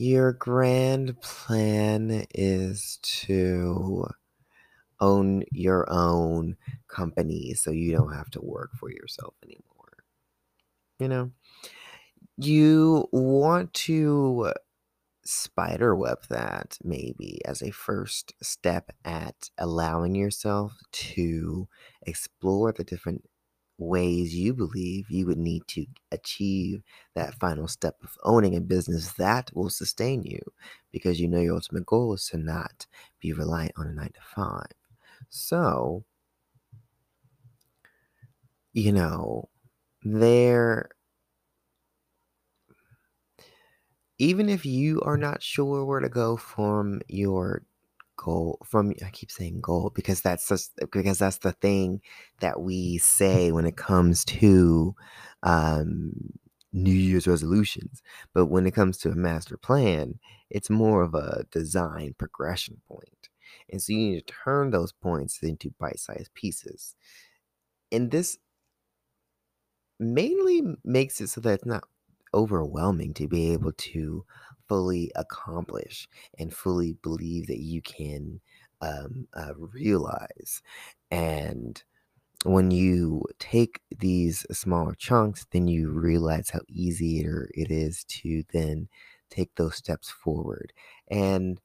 Your 0.01 0.33
grand 0.33 1.21
plan 1.21 2.25
is 2.35 2.99
to 3.03 4.07
own 4.99 5.45
your 5.53 5.87
own 5.93 6.57
company 6.89 7.53
so 7.53 7.71
you 7.71 7.93
don't 7.93 8.15
have 8.15 8.31
to 8.31 8.41
work 8.41 8.71
for 8.79 8.91
yourself 8.91 9.35
anymore. 9.43 10.05
You 11.01 11.09
know, 11.09 11.33
you 12.39 13.09
want 13.13 13.75
to 13.75 14.55
spiderweb 15.25 16.19
that 16.31 16.79
maybe 16.83 17.41
as 17.45 17.63
a 17.63 17.71
first 17.71 18.33
step 18.43 18.91
at 19.05 19.51
allowing 19.59 20.15
yourself 20.15 20.73
to 20.93 21.69
explore 22.07 22.73
the 22.73 22.85
different 22.85 23.30
ways 23.81 24.35
you 24.35 24.55
believe 24.55 25.11
you 25.11 25.27
would 25.27 25.39
need 25.39 25.67
to 25.69 25.87
achieve 26.13 26.83
that 27.15 27.35
final 27.37 27.69
step 27.69 27.97
of 28.05 28.17
owning 28.25 28.57
a 28.57 28.61
business 28.61 29.13
that 29.15 29.51
will 29.55 29.71
sustain 29.71 30.23
you 30.23 30.41
because 30.93 31.21
you 31.21 31.29
know 31.29 31.41
your 31.41 31.55
ultimate 31.57 31.87
goal 31.87 32.15
is 32.15 32.27
to 32.27 32.39
not 32.39 32.87
be 33.21 33.33
reliant 33.33 33.73
on 33.77 33.87
a 33.89 33.93
nine 33.93 34.13
to 34.13 34.21
five. 34.35 34.73
So, 35.31 36.05
you 38.73 38.93
know, 38.93 39.49
there, 40.03 40.91
even 44.19 44.49
if 44.49 44.65
you 44.67 45.01
are 45.03 45.17
not 45.17 45.43
sure 45.43 45.85
where 45.85 46.01
to 46.01 46.09
go 46.09 46.37
from 46.37 47.01
your 47.09 47.63
goal 48.21 48.59
from 48.65 48.93
I 49.05 49.11
keep 49.11 49.31
saying 49.31 49.61
goal 49.63 49.91
because 49.95 50.21
that's 50.21 50.47
just 50.49 50.79
because 50.93 51.19
that's 51.19 51.39
the 51.39 51.53
thing 51.53 52.03
that 52.41 52.61
we 52.61 52.99
say 52.99 53.51
when 53.51 53.65
it 53.65 53.77
comes 53.77 54.25
to 54.27 54.95
um, 55.43 56.13
New 56.73 56.93
Year's 56.93 57.27
resolutions. 57.27 58.03
But 58.35 58.47
when 58.47 58.67
it 58.67 58.75
comes 58.75 58.99
to 58.99 59.11
a 59.11 59.15
master 59.15 59.57
plan, 59.57 60.19
it's 60.51 60.69
more 60.69 61.03
of 61.03 61.15
a 61.15 61.47
design 61.51 62.15
progression. 62.19 62.81
And 63.71 63.81
so 63.81 63.93
you 63.93 63.99
need 63.99 64.27
to 64.27 64.35
turn 64.45 64.71
those 64.71 64.93
points 64.93 65.43
into 65.43 65.73
bite-sized 65.79 66.35
pieces. 66.35 66.95
And 67.91 68.11
this 68.11 68.37
mainly 69.99 70.63
makes 70.85 71.21
it 71.21 71.29
so 71.29 71.41
that 71.41 71.55
it's 71.55 71.67
not 71.67 71.85
overwhelming 72.35 73.15
to 73.15 73.27
be 73.27 73.53
able 73.53 73.73
to 73.73 74.25
fully 74.71 75.13
accomplish 75.17 76.09
and 76.39 76.55
fully 76.55 76.95
believe 77.03 77.49
that 77.49 77.61
you 77.61 77.83
can 77.83 78.41
um, 78.83 79.29
uh, 79.35 79.55
realize. 79.57 80.63
And 81.11 81.83
when 82.45 82.71
you 82.71 83.25
take 83.41 83.83
these 83.99 84.47
smaller 84.53 84.95
chunks, 84.95 85.47
then 85.53 85.69
you 85.69 85.91
realize 85.91 86.51
how 86.51 86.61
easy 86.69 87.21
it 87.21 87.71
is 87.73 88.05
to 88.05 88.45
then 88.53 88.89
take 89.31 89.55
those 89.57 89.77
steps 89.77 90.11
forward. 90.11 90.73
And 91.11 91.61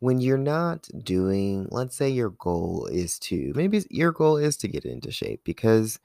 when 0.00 0.20
you're 0.20 0.38
not 0.38 0.88
doing, 1.02 1.66
let's 1.70 1.96
say 1.96 2.08
your 2.10 2.30
goal 2.30 2.86
is 2.92 3.18
to, 3.20 3.52
maybe 3.56 3.82
your 3.90 4.12
goal 4.12 4.36
is 4.36 4.56
to 4.58 4.68
get 4.68 4.84
into 4.84 5.10
shape 5.10 5.42
because 5.44 5.98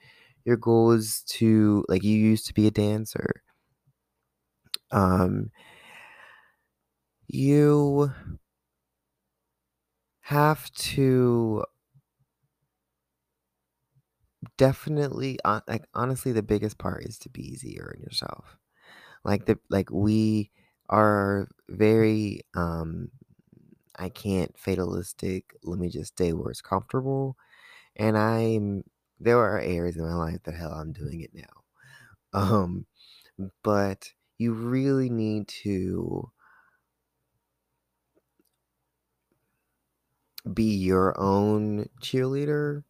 your 0.44 0.56
goal 0.56 0.92
is 0.92 1.22
to, 1.22 1.84
like, 1.88 2.02
you 2.02 2.18
used 2.18 2.46
to 2.48 2.54
be 2.54 2.66
a 2.66 2.72
dancer 2.72 3.43
um, 4.94 5.50
you 7.28 8.10
have 10.22 10.70
to 10.72 11.64
definitely, 14.56 15.38
like, 15.44 15.84
honestly, 15.94 16.32
the 16.32 16.42
biggest 16.42 16.78
part 16.78 17.04
is 17.04 17.18
to 17.20 17.28
be 17.28 17.42
easier 17.46 17.92
on 17.96 18.02
yourself. 18.02 18.56
Like, 19.24 19.46
the 19.46 19.58
like, 19.70 19.90
we 19.92 20.50
are 20.90 21.48
very, 21.68 22.42
um 22.54 23.10
I 23.98 24.08
can't 24.10 24.56
fatalistic, 24.58 25.56
let 25.64 25.78
me 25.80 25.88
just 25.90 26.14
stay 26.14 26.32
where 26.32 26.50
it's 26.50 26.62
comfortable, 26.62 27.36
and 27.96 28.18
I'm 28.18 28.84
there 29.20 29.38
are 29.38 29.60
areas 29.60 29.96
in 29.96 30.04
my 30.04 30.14
life 30.14 30.42
that, 30.44 30.54
hell, 30.56 30.72
I'm 30.72 30.92
doing 30.92 31.20
it 31.22 31.32
now. 31.34 31.62
Um, 32.34 32.86
but 33.62 34.12
you 34.38 34.52
really 34.52 35.10
need 35.10 35.48
to 35.48 36.30
be 40.52 40.74
your 40.74 41.18
own 41.18 41.88
cheerleader 42.02 42.82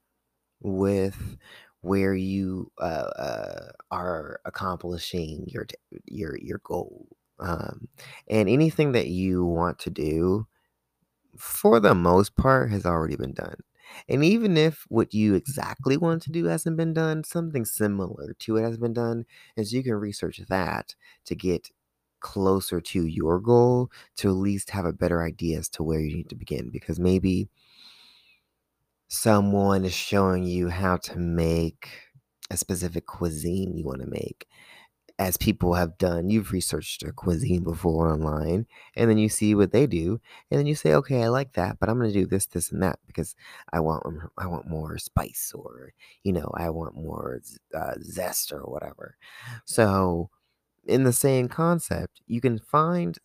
with 0.60 1.38
where 1.82 2.14
you 2.14 2.72
uh, 2.80 3.10
uh, 3.18 3.72
are 3.90 4.40
accomplishing 4.44 5.44
your 5.48 5.66
your 6.06 6.38
your 6.38 6.60
goal 6.64 7.08
um, 7.40 7.88
and 8.28 8.48
anything 8.48 8.92
that 8.92 9.08
you 9.08 9.44
want 9.44 9.78
to 9.78 9.90
do 9.90 10.46
for 11.38 11.80
the 11.80 11.94
most 11.94 12.36
part 12.36 12.70
has 12.70 12.86
already 12.86 13.16
been 13.16 13.34
done 13.34 13.56
and 14.08 14.24
even 14.24 14.56
if 14.56 14.84
what 14.88 15.14
you 15.14 15.30
mm-hmm. 15.30 15.36
exactly 15.36 15.96
want 15.96 16.22
to 16.22 16.32
do 16.32 16.46
hasn't 16.46 16.76
been 16.76 16.92
done 16.92 17.24
something 17.24 17.64
similar 17.64 18.34
to 18.38 18.56
it 18.56 18.62
has 18.62 18.76
been 18.76 18.92
done 18.92 19.24
and 19.56 19.66
so 19.66 19.76
you 19.76 19.82
can 19.82 19.94
research 19.94 20.40
that 20.48 20.94
to 21.24 21.34
get 21.34 21.70
closer 22.20 22.80
to 22.80 23.06
your 23.06 23.38
goal 23.38 23.90
to 24.16 24.28
at 24.28 24.34
least 24.34 24.70
have 24.70 24.86
a 24.86 24.92
better 24.92 25.22
idea 25.22 25.58
as 25.58 25.68
to 25.68 25.82
where 25.82 26.00
you 26.00 26.16
need 26.16 26.28
to 26.28 26.34
begin 26.34 26.70
because 26.70 26.98
maybe 26.98 27.48
someone 29.08 29.84
is 29.84 29.92
showing 29.92 30.42
you 30.42 30.70
how 30.70 30.96
to 30.96 31.18
make 31.18 31.90
a 32.50 32.56
specific 32.56 33.06
cuisine 33.06 33.76
you 33.76 33.84
want 33.84 34.00
to 34.00 34.06
make 34.06 34.46
as 35.18 35.36
people 35.36 35.74
have 35.74 35.96
done 35.98 36.28
you've 36.28 36.50
researched 36.52 37.02
a 37.04 37.12
cuisine 37.12 37.62
before 37.62 38.12
online 38.12 38.66
and 38.96 39.08
then 39.08 39.16
you 39.18 39.28
see 39.28 39.54
what 39.54 39.70
they 39.70 39.86
do 39.86 40.20
and 40.50 40.58
then 40.58 40.66
you 40.66 40.74
say 40.74 40.92
okay 40.94 41.22
i 41.22 41.28
like 41.28 41.52
that 41.52 41.78
but 41.78 41.88
i'm 41.88 41.98
going 41.98 42.12
to 42.12 42.18
do 42.18 42.26
this 42.26 42.46
this 42.46 42.72
and 42.72 42.82
that 42.82 42.98
because 43.06 43.36
i 43.72 43.78
want 43.78 44.02
i 44.38 44.46
want 44.46 44.66
more 44.68 44.98
spice 44.98 45.52
or 45.54 45.92
you 46.24 46.32
know 46.32 46.50
i 46.56 46.68
want 46.68 46.96
more 46.96 47.40
uh, 47.74 47.94
zest 48.02 48.52
or 48.52 48.60
whatever. 48.62 49.16
So 49.64 50.30
in 50.86 51.04
the 51.04 51.12
same 51.12 51.48
concept 51.48 52.20
you 52.26 52.40
can 52.40 52.58
find 52.58 53.18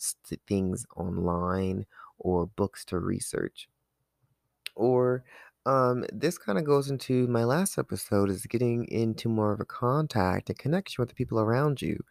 things 0.47 0.86
online 0.95 1.86
or 2.19 2.47
books 2.47 2.86
to 2.86 2.99
research 2.99 3.67
or 4.75 5.23
um, 5.69 6.03
this 6.12 6.39
kind 6.39 6.58
of 6.58 6.63
goes 6.63 6.89
into 6.89 7.27
my 7.27 7.43
last 7.43 7.77
episode 7.77 8.32
is 8.32 8.47
getting 8.47 8.86
into 8.86 9.29
more 9.29 9.51
of 9.51 9.60
a 9.60 9.65
contact 9.65 10.49
and 10.49 10.58
connection 10.58 10.99
with 10.99 11.10
the 11.10 11.15
people 11.15 11.39
around 11.39 11.79
you. 11.79 12.03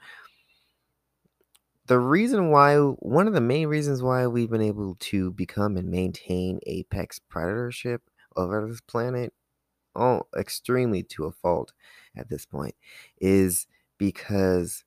The 1.86 1.98
reason 1.98 2.50
why, 2.50 2.76
one 2.76 3.26
of 3.26 3.34
the 3.34 3.40
main 3.40 3.66
reasons 3.66 4.00
why 4.00 4.28
we've 4.28 4.50
been 4.50 4.62
able 4.62 4.94
to 5.00 5.32
become 5.32 5.76
and 5.76 5.90
maintain 5.90 6.60
apex 6.68 7.20
predatorship 7.32 7.98
over 8.36 8.68
this 8.68 8.80
planet, 8.80 9.32
oh, 9.96 10.22
extremely 10.38 11.02
to 11.02 11.24
a 11.24 11.32
fault 11.32 11.72
at 12.16 12.28
this 12.28 12.46
point, 12.46 12.76
is 13.20 13.66
because 13.98 14.84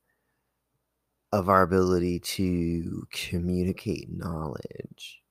of 1.34 1.50
our 1.50 1.64
ability 1.64 2.22
to 2.22 3.06
communicate 3.12 4.10
knowledge. 4.10 5.22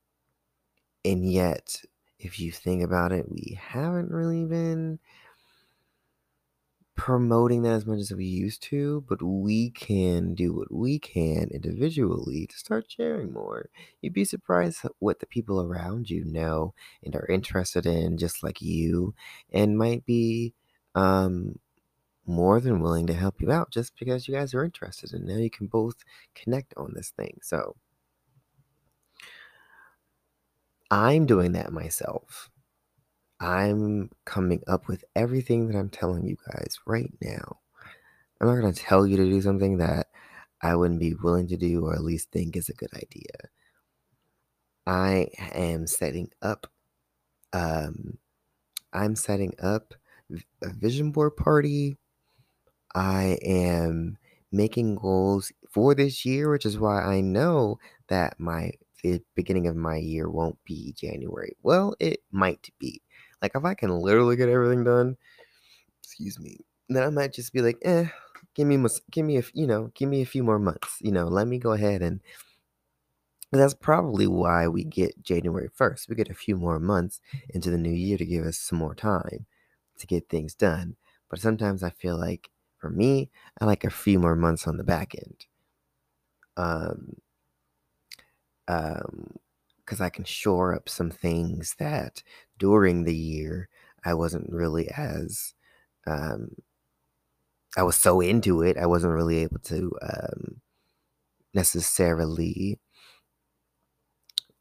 And 1.06 1.30
yet, 1.32 1.80
if 2.20 2.38
you 2.38 2.52
think 2.52 2.82
about 2.82 3.12
it, 3.12 3.30
we 3.30 3.58
haven't 3.60 4.10
really 4.10 4.44
been 4.44 4.98
promoting 6.96 7.62
that 7.62 7.72
as 7.72 7.86
much 7.86 7.98
as 7.98 8.12
we 8.12 8.26
used 8.26 8.62
to, 8.62 9.02
but 9.08 9.22
we 9.22 9.70
can 9.70 10.34
do 10.34 10.52
what 10.52 10.70
we 10.70 10.98
can 10.98 11.48
individually 11.50 12.46
to 12.46 12.58
start 12.58 12.84
sharing 12.90 13.32
more. 13.32 13.70
You'd 14.02 14.12
be 14.12 14.26
surprised 14.26 14.82
what 14.98 15.18
the 15.18 15.26
people 15.26 15.62
around 15.62 16.10
you 16.10 16.24
know 16.26 16.74
and 17.02 17.16
are 17.16 17.26
interested 17.26 17.86
in, 17.86 18.18
just 18.18 18.42
like 18.42 18.60
you, 18.60 19.14
and 19.50 19.78
might 19.78 20.04
be 20.04 20.52
um, 20.94 21.58
more 22.26 22.60
than 22.60 22.80
willing 22.80 23.06
to 23.06 23.14
help 23.14 23.40
you 23.40 23.50
out 23.50 23.70
just 23.70 23.98
because 23.98 24.28
you 24.28 24.34
guys 24.34 24.52
are 24.52 24.64
interested. 24.64 25.14
And 25.14 25.26
now 25.26 25.36
you 25.36 25.50
can 25.50 25.68
both 25.68 25.96
connect 26.34 26.74
on 26.76 26.92
this 26.94 27.10
thing. 27.10 27.38
So, 27.42 27.76
I'm 30.90 31.26
doing 31.26 31.52
that 31.52 31.72
myself. 31.72 32.50
I'm 33.40 34.10
coming 34.24 34.62
up 34.66 34.88
with 34.88 35.04
everything 35.16 35.68
that 35.68 35.78
I'm 35.78 35.88
telling 35.88 36.26
you 36.26 36.36
guys 36.46 36.78
right 36.86 37.12
now. 37.22 37.58
I'm 38.40 38.48
not 38.48 38.60
going 38.60 38.72
to 38.72 38.80
tell 38.80 39.06
you 39.06 39.16
to 39.16 39.24
do 39.24 39.40
something 39.40 39.78
that 39.78 40.08
I 40.62 40.74
wouldn't 40.74 41.00
be 41.00 41.14
willing 41.14 41.48
to 41.48 41.56
do 41.56 41.86
or 41.86 41.94
at 41.94 42.04
least 42.04 42.30
think 42.30 42.56
is 42.56 42.68
a 42.68 42.74
good 42.74 42.92
idea. 42.94 43.48
I 44.86 45.28
am 45.54 45.86
setting 45.86 46.30
up 46.42 46.66
um 47.52 48.18
I'm 48.92 49.16
setting 49.16 49.54
up 49.62 49.94
a 50.62 50.70
vision 50.72 51.12
board 51.12 51.36
party. 51.36 51.96
I 52.94 53.38
am 53.44 54.18
making 54.52 54.96
goals 54.96 55.52
for 55.70 55.94
this 55.94 56.24
year, 56.24 56.50
which 56.50 56.66
is 56.66 56.78
why 56.78 57.02
I 57.02 57.20
know 57.20 57.78
that 58.08 58.38
my 58.40 58.72
the 59.02 59.22
beginning 59.34 59.66
of 59.66 59.76
my 59.76 59.96
year 59.96 60.28
won't 60.28 60.62
be 60.64 60.92
January. 60.96 61.56
Well, 61.62 61.94
it 62.00 62.22
might 62.30 62.70
be. 62.78 63.02
Like 63.42 63.52
if 63.54 63.64
I 63.64 63.74
can 63.74 63.90
literally 63.90 64.36
get 64.36 64.48
everything 64.48 64.84
done, 64.84 65.16
excuse 66.02 66.38
me, 66.38 66.58
then 66.88 67.02
I 67.02 67.10
might 67.10 67.32
just 67.32 67.52
be 67.52 67.62
like, 67.62 67.78
eh, 67.82 68.06
give 68.54 68.66
me, 68.66 68.82
give 69.10 69.24
me 69.24 69.38
a, 69.38 69.42
you 69.54 69.66
know, 69.66 69.90
give 69.94 70.08
me 70.08 70.22
a 70.22 70.26
few 70.26 70.42
more 70.42 70.58
months. 70.58 70.98
You 71.00 71.12
know, 71.12 71.26
let 71.28 71.46
me 71.46 71.58
go 71.58 71.72
ahead 71.72 72.02
and. 72.02 72.20
That's 73.52 73.74
probably 73.74 74.28
why 74.28 74.68
we 74.68 74.84
get 74.84 75.24
January 75.24 75.68
1st. 75.76 76.08
We 76.08 76.14
get 76.14 76.28
a 76.28 76.34
few 76.34 76.56
more 76.56 76.78
months 76.78 77.20
into 77.48 77.68
the 77.68 77.78
new 77.78 77.90
year 77.90 78.16
to 78.16 78.24
give 78.24 78.46
us 78.46 78.56
some 78.56 78.78
more 78.78 78.94
time 78.94 79.46
to 79.98 80.06
get 80.06 80.28
things 80.28 80.54
done. 80.54 80.96
But 81.28 81.40
sometimes 81.40 81.82
I 81.82 81.90
feel 81.90 82.16
like, 82.16 82.50
for 82.78 82.90
me, 82.90 83.30
I 83.60 83.64
like 83.64 83.82
a 83.82 83.90
few 83.90 84.20
more 84.20 84.36
months 84.36 84.68
on 84.68 84.76
the 84.76 84.84
back 84.84 85.16
end. 85.16 85.46
Um, 86.56 87.16
um, 88.68 89.36
because 89.84 90.00
I 90.00 90.08
can 90.08 90.24
shore 90.24 90.74
up 90.74 90.88
some 90.88 91.10
things 91.10 91.74
that 91.78 92.22
during 92.58 93.04
the 93.04 93.16
year 93.16 93.68
I 94.04 94.14
wasn't 94.14 94.50
really 94.52 94.88
as 94.90 95.54
um, 96.06 96.54
I 97.76 97.82
was 97.82 97.96
so 97.96 98.20
into 98.20 98.62
it 98.62 98.76
I 98.76 98.86
wasn't 98.86 99.14
really 99.14 99.38
able 99.38 99.58
to 99.60 99.92
um, 100.02 100.60
necessarily 101.54 102.78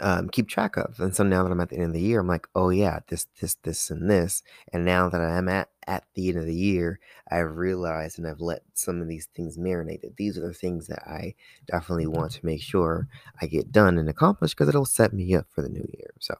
um, 0.01 0.29
keep 0.29 0.47
track 0.47 0.77
of. 0.77 0.99
And 0.99 1.15
so 1.15 1.23
now 1.23 1.43
that 1.43 1.51
I'm 1.51 1.59
at 1.59 1.69
the 1.69 1.77
end 1.77 1.87
of 1.87 1.93
the 1.93 2.01
year, 2.01 2.19
I'm 2.19 2.27
like, 2.27 2.47
oh 2.55 2.69
yeah, 2.69 2.99
this, 3.07 3.27
this, 3.39 3.55
this, 3.63 3.89
and 3.89 4.09
this. 4.09 4.43
And 4.73 4.85
now 4.85 5.09
that 5.09 5.21
I'm 5.21 5.49
at 5.49 5.69
at 5.87 6.05
the 6.13 6.29
end 6.29 6.37
of 6.37 6.45
the 6.45 6.55
year, 6.55 6.99
I've 7.31 7.57
realized 7.57 8.19
and 8.19 8.27
I've 8.27 8.41
let 8.41 8.61
some 8.73 9.01
of 9.01 9.07
these 9.07 9.27
things 9.35 9.57
marinate. 9.57 10.01
That 10.01 10.17
these 10.17 10.37
are 10.37 10.47
the 10.47 10.53
things 10.53 10.87
that 10.87 11.03
I 11.07 11.35
definitely 11.65 12.07
want 12.07 12.31
to 12.33 12.45
make 12.45 12.61
sure 12.61 13.07
I 13.41 13.47
get 13.47 13.71
done 13.71 13.97
and 13.97 14.09
accomplished 14.09 14.55
because 14.55 14.69
it'll 14.69 14.85
set 14.85 15.13
me 15.13 15.35
up 15.35 15.47
for 15.49 15.61
the 15.61 15.69
new 15.69 15.85
year. 15.97 16.13
So. 16.19 16.35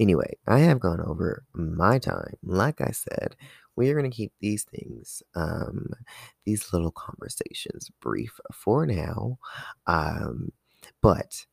Anyway, 0.00 0.36
I 0.48 0.58
have 0.60 0.80
gone 0.80 1.00
over 1.00 1.44
my 1.52 1.98
time. 1.98 2.34
Like 2.42 2.80
I 2.80 2.90
said, 2.90 3.36
we 3.76 3.88
are 3.88 3.94
going 3.96 4.10
to 4.10 4.16
keep 4.16 4.32
these 4.40 4.64
things, 4.64 5.22
um, 5.34 5.90
these 6.44 6.72
little 6.72 6.90
conversations 6.90 7.90
brief 8.00 8.40
for 8.52 8.84
now. 8.86 9.38
Um, 9.86 10.50
but 11.00 11.46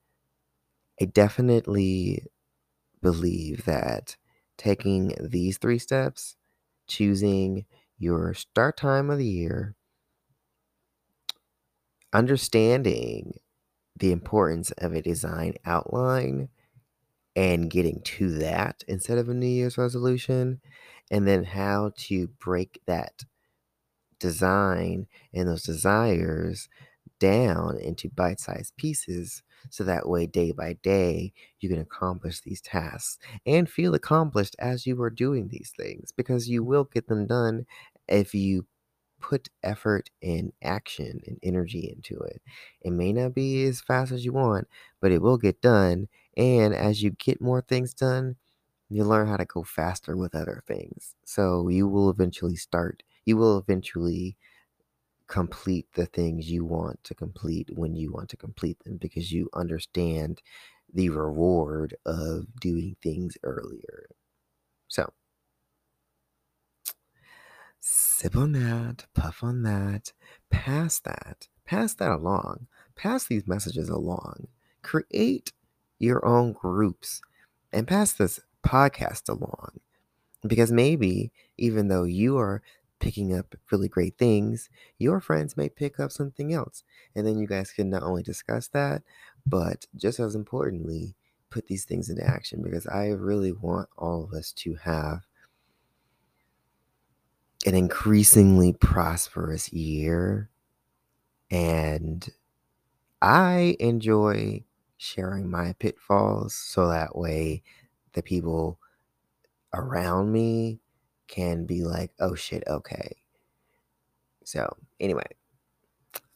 I 1.01 1.05
definitely 1.05 2.25
believe 3.01 3.65
that 3.65 4.17
taking 4.57 5.13
these 5.21 5.57
three 5.57 5.79
steps, 5.79 6.37
choosing 6.87 7.65
your 7.97 8.33
start 8.33 8.77
time 8.77 9.09
of 9.09 9.17
the 9.19 9.25
year, 9.27 9.75
understanding 12.13 13.39
the 13.97 14.11
importance 14.11 14.71
of 14.79 14.93
a 14.93 15.01
design 15.01 15.55
outline 15.65 16.49
and 17.35 17.69
getting 17.71 18.01
to 18.03 18.31
that 18.39 18.83
instead 18.87 19.17
of 19.17 19.29
a 19.29 19.33
New 19.33 19.47
Year's 19.47 19.77
resolution, 19.77 20.61
and 21.11 21.27
then 21.27 21.43
how 21.45 21.91
to 21.97 22.27
break 22.39 22.81
that 22.87 23.23
design 24.19 25.07
and 25.33 25.47
those 25.47 25.63
desires 25.63 26.69
down 27.19 27.77
into 27.77 28.09
bite 28.09 28.39
sized 28.39 28.75
pieces 28.77 29.43
so 29.69 29.83
that 29.83 30.07
way, 30.07 30.25
day 30.27 30.51
by 30.51 30.73
day, 30.83 31.33
you 31.59 31.69
can 31.69 31.79
accomplish 31.79 32.41
these 32.41 32.61
tasks 32.61 33.17
and 33.45 33.69
feel 33.69 33.93
accomplished 33.93 34.55
as 34.59 34.85
you 34.87 35.01
are 35.01 35.09
doing 35.09 35.47
these 35.49 35.71
things 35.77 36.11
because 36.11 36.49
you 36.49 36.63
will 36.63 36.85
get 36.85 37.07
them 37.07 37.27
done 37.27 37.65
if 38.07 38.33
you 38.33 38.65
put 39.21 39.49
effort 39.63 40.09
and 40.23 40.53
action 40.63 41.19
and 41.27 41.37
energy 41.43 41.93
into 41.95 42.17
it. 42.21 42.41
It 42.81 42.91
may 42.91 43.11
not 43.13 43.33
be 43.33 43.65
as 43.65 43.81
fast 43.81 44.11
as 44.11 44.23
you 44.25 44.31
want, 44.33 44.67
but 45.01 45.11
it 45.11 45.21
will 45.21 45.37
get 45.37 45.61
done. 45.61 46.07
And 46.37 46.73
as 46.73 47.03
you 47.03 47.11
get 47.11 47.41
more 47.41 47.61
things 47.61 47.93
done, 47.93 48.37
you 48.89 49.03
learn 49.03 49.27
how 49.27 49.37
to 49.37 49.45
go 49.45 49.63
faster 49.63 50.17
with 50.17 50.35
other 50.35 50.63
things. 50.67 51.15
So 51.25 51.67
you 51.69 51.87
will 51.87 52.09
eventually 52.09 52.55
start, 52.55 53.03
you 53.25 53.37
will 53.37 53.57
eventually 53.57 54.37
complete 55.29 55.87
the 55.93 56.07
things 56.07 56.51
you 56.51 56.65
want 56.65 57.01
to 57.03 57.13
complete 57.15 57.69
when 57.73 57.95
you 57.95 58.11
want 58.11 58.29
to 58.29 58.35
complete 58.35 58.83
them 58.83 58.97
because 58.97 59.31
you 59.31 59.47
understand 59.53 60.41
the 60.91 61.09
reward 61.09 61.95
of 62.05 62.47
doing 62.59 62.95
things 63.01 63.37
earlier. 63.43 64.09
So, 64.87 65.13
sip 67.79 68.35
on 68.35 68.53
that, 68.53 69.05
puff 69.13 69.43
on 69.43 69.61
that, 69.63 70.11
pass 70.49 70.99
that, 71.01 71.47
pass 71.63 71.93
that 71.93 72.11
along, 72.11 72.67
pass 72.95 73.25
these 73.27 73.47
messages 73.47 73.87
along, 73.87 74.47
create 74.81 75.53
your 75.99 76.25
own 76.25 76.53
groups, 76.53 77.21
and 77.71 77.87
pass 77.87 78.13
this 78.13 78.39
podcast 78.65 79.29
along. 79.29 79.79
Because 80.47 80.71
maybe, 80.71 81.31
even 81.57 81.89
though 81.89 82.05
you 82.05 82.37
are 82.37 82.63
picking 82.99 83.37
up 83.37 83.55
really 83.71 83.87
great 83.87 84.17
things, 84.17 84.69
your 84.97 85.19
friends 85.19 85.57
may 85.57 85.69
pick 85.69 85.99
up 85.99 86.11
something 86.11 86.53
else. 86.53 86.83
And 87.15 87.25
then 87.25 87.37
you 87.37 87.47
guys 87.47 87.71
can 87.71 87.89
not 87.89 88.03
only 88.03 88.23
discuss 88.23 88.67
that, 88.69 89.03
but 89.45 89.85
just 89.95 90.19
as 90.19 90.35
importantly, 90.35 91.15
put 91.49 91.67
these 91.67 91.85
things 91.85 92.09
into 92.09 92.25
action 92.25 92.61
because 92.61 92.85
I 92.87 93.07
really 93.07 93.51
want 93.51 93.89
all 93.97 94.23
of 94.23 94.33
us 94.33 94.51
to 94.53 94.75
have 94.75 95.21
an 97.65 97.75
increasingly 97.75 98.73
prosperous 98.73 99.71
year. 99.73 100.49
And 101.51 102.27
I 103.21 103.75
enjoy 103.79 104.63
sharing 104.97 105.49
my 105.49 105.73
pitfalls 105.79 106.53
so 106.53 106.89
that 106.89 107.15
way 107.15 107.63
the 108.13 108.21
people 108.21 108.79
around 109.73 110.31
me 110.31 110.79
can 111.29 111.65
be 111.65 111.83
like, 111.83 112.11
oh 112.19 112.35
shit, 112.35 112.63
okay. 112.67 113.15
So, 114.43 114.75
anyway, 114.99 115.27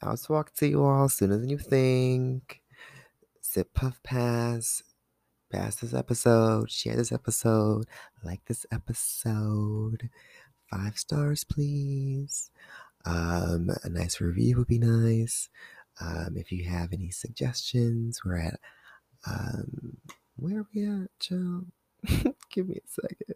I'll 0.02 0.18
talk 0.18 0.54
to 0.56 0.68
you 0.68 0.84
all 0.84 1.10
sooner 1.10 1.38
than 1.38 1.50
you 1.50 1.58
think. 1.58 2.62
Sip, 3.42 3.74
puff, 3.74 4.02
pass. 4.04 4.84
Pass 5.52 5.76
this 5.76 5.94
episode. 5.94 6.72
Share 6.72 6.96
this 6.96 7.12
episode. 7.12 7.86
Like 8.24 8.46
this 8.46 8.66
episode. 8.72 10.10
Five 10.70 10.98
stars, 10.98 11.44
please. 11.44 12.52
Um, 13.06 13.70
a 13.84 13.90
nice 13.90 14.22
review 14.22 14.58
would 14.58 14.68
be 14.68 14.80
nice. 14.80 15.50
Um, 16.00 16.36
if 16.36 16.52
you 16.52 16.64
have 16.66 16.94
any 16.94 17.12
suggestions, 17.12 18.22
we're 18.24 18.38
at 18.38 18.60
um, 19.28 19.98
where 20.36 20.60
are 20.60 20.68
we 20.74 20.86
at, 20.86 21.10
Joe? 21.20 21.66
Give 22.50 22.68
me 22.68 22.76
a 22.76 22.88
second. 22.88 23.36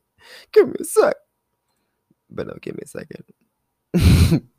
Give 0.51 0.67
me 0.67 0.75
a 0.79 0.83
sec. 0.83 1.15
But 2.29 2.47
no, 2.47 2.53
give 2.61 2.75
me 2.75 2.83
a 2.83 2.87
second. 2.87 3.23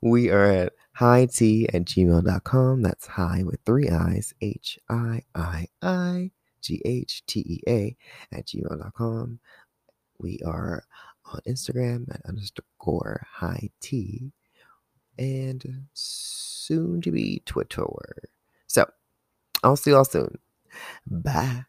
we 0.00 0.30
are 0.30 0.44
at 0.44 0.72
high 0.92 1.26
tea 1.26 1.68
at 1.72 1.84
gmail.com. 1.84 2.82
That's 2.82 3.06
high 3.06 3.42
with 3.44 3.60
three 3.64 3.88
eyes. 3.88 4.34
H 4.40 4.78
I 4.88 5.22
I 5.34 5.68
I 5.82 6.30
G 6.60 6.80
H 6.84 7.24
T 7.26 7.40
E 7.40 7.60
A 7.68 7.96
at 8.32 8.46
gmail.com. 8.46 9.38
We 10.18 10.40
are 10.46 10.84
on 11.26 11.40
Instagram 11.46 12.12
at 12.14 12.24
underscore 12.26 13.26
high 13.30 13.70
tea 13.80 14.32
and 15.18 15.86
soon 15.92 17.00
to 17.02 17.10
be 17.10 17.42
Twitter. 17.44 18.28
So 18.66 18.88
I'll 19.62 19.76
see 19.76 19.90
y'all 19.90 20.04
soon. 20.04 20.38
Bye. 21.06 21.64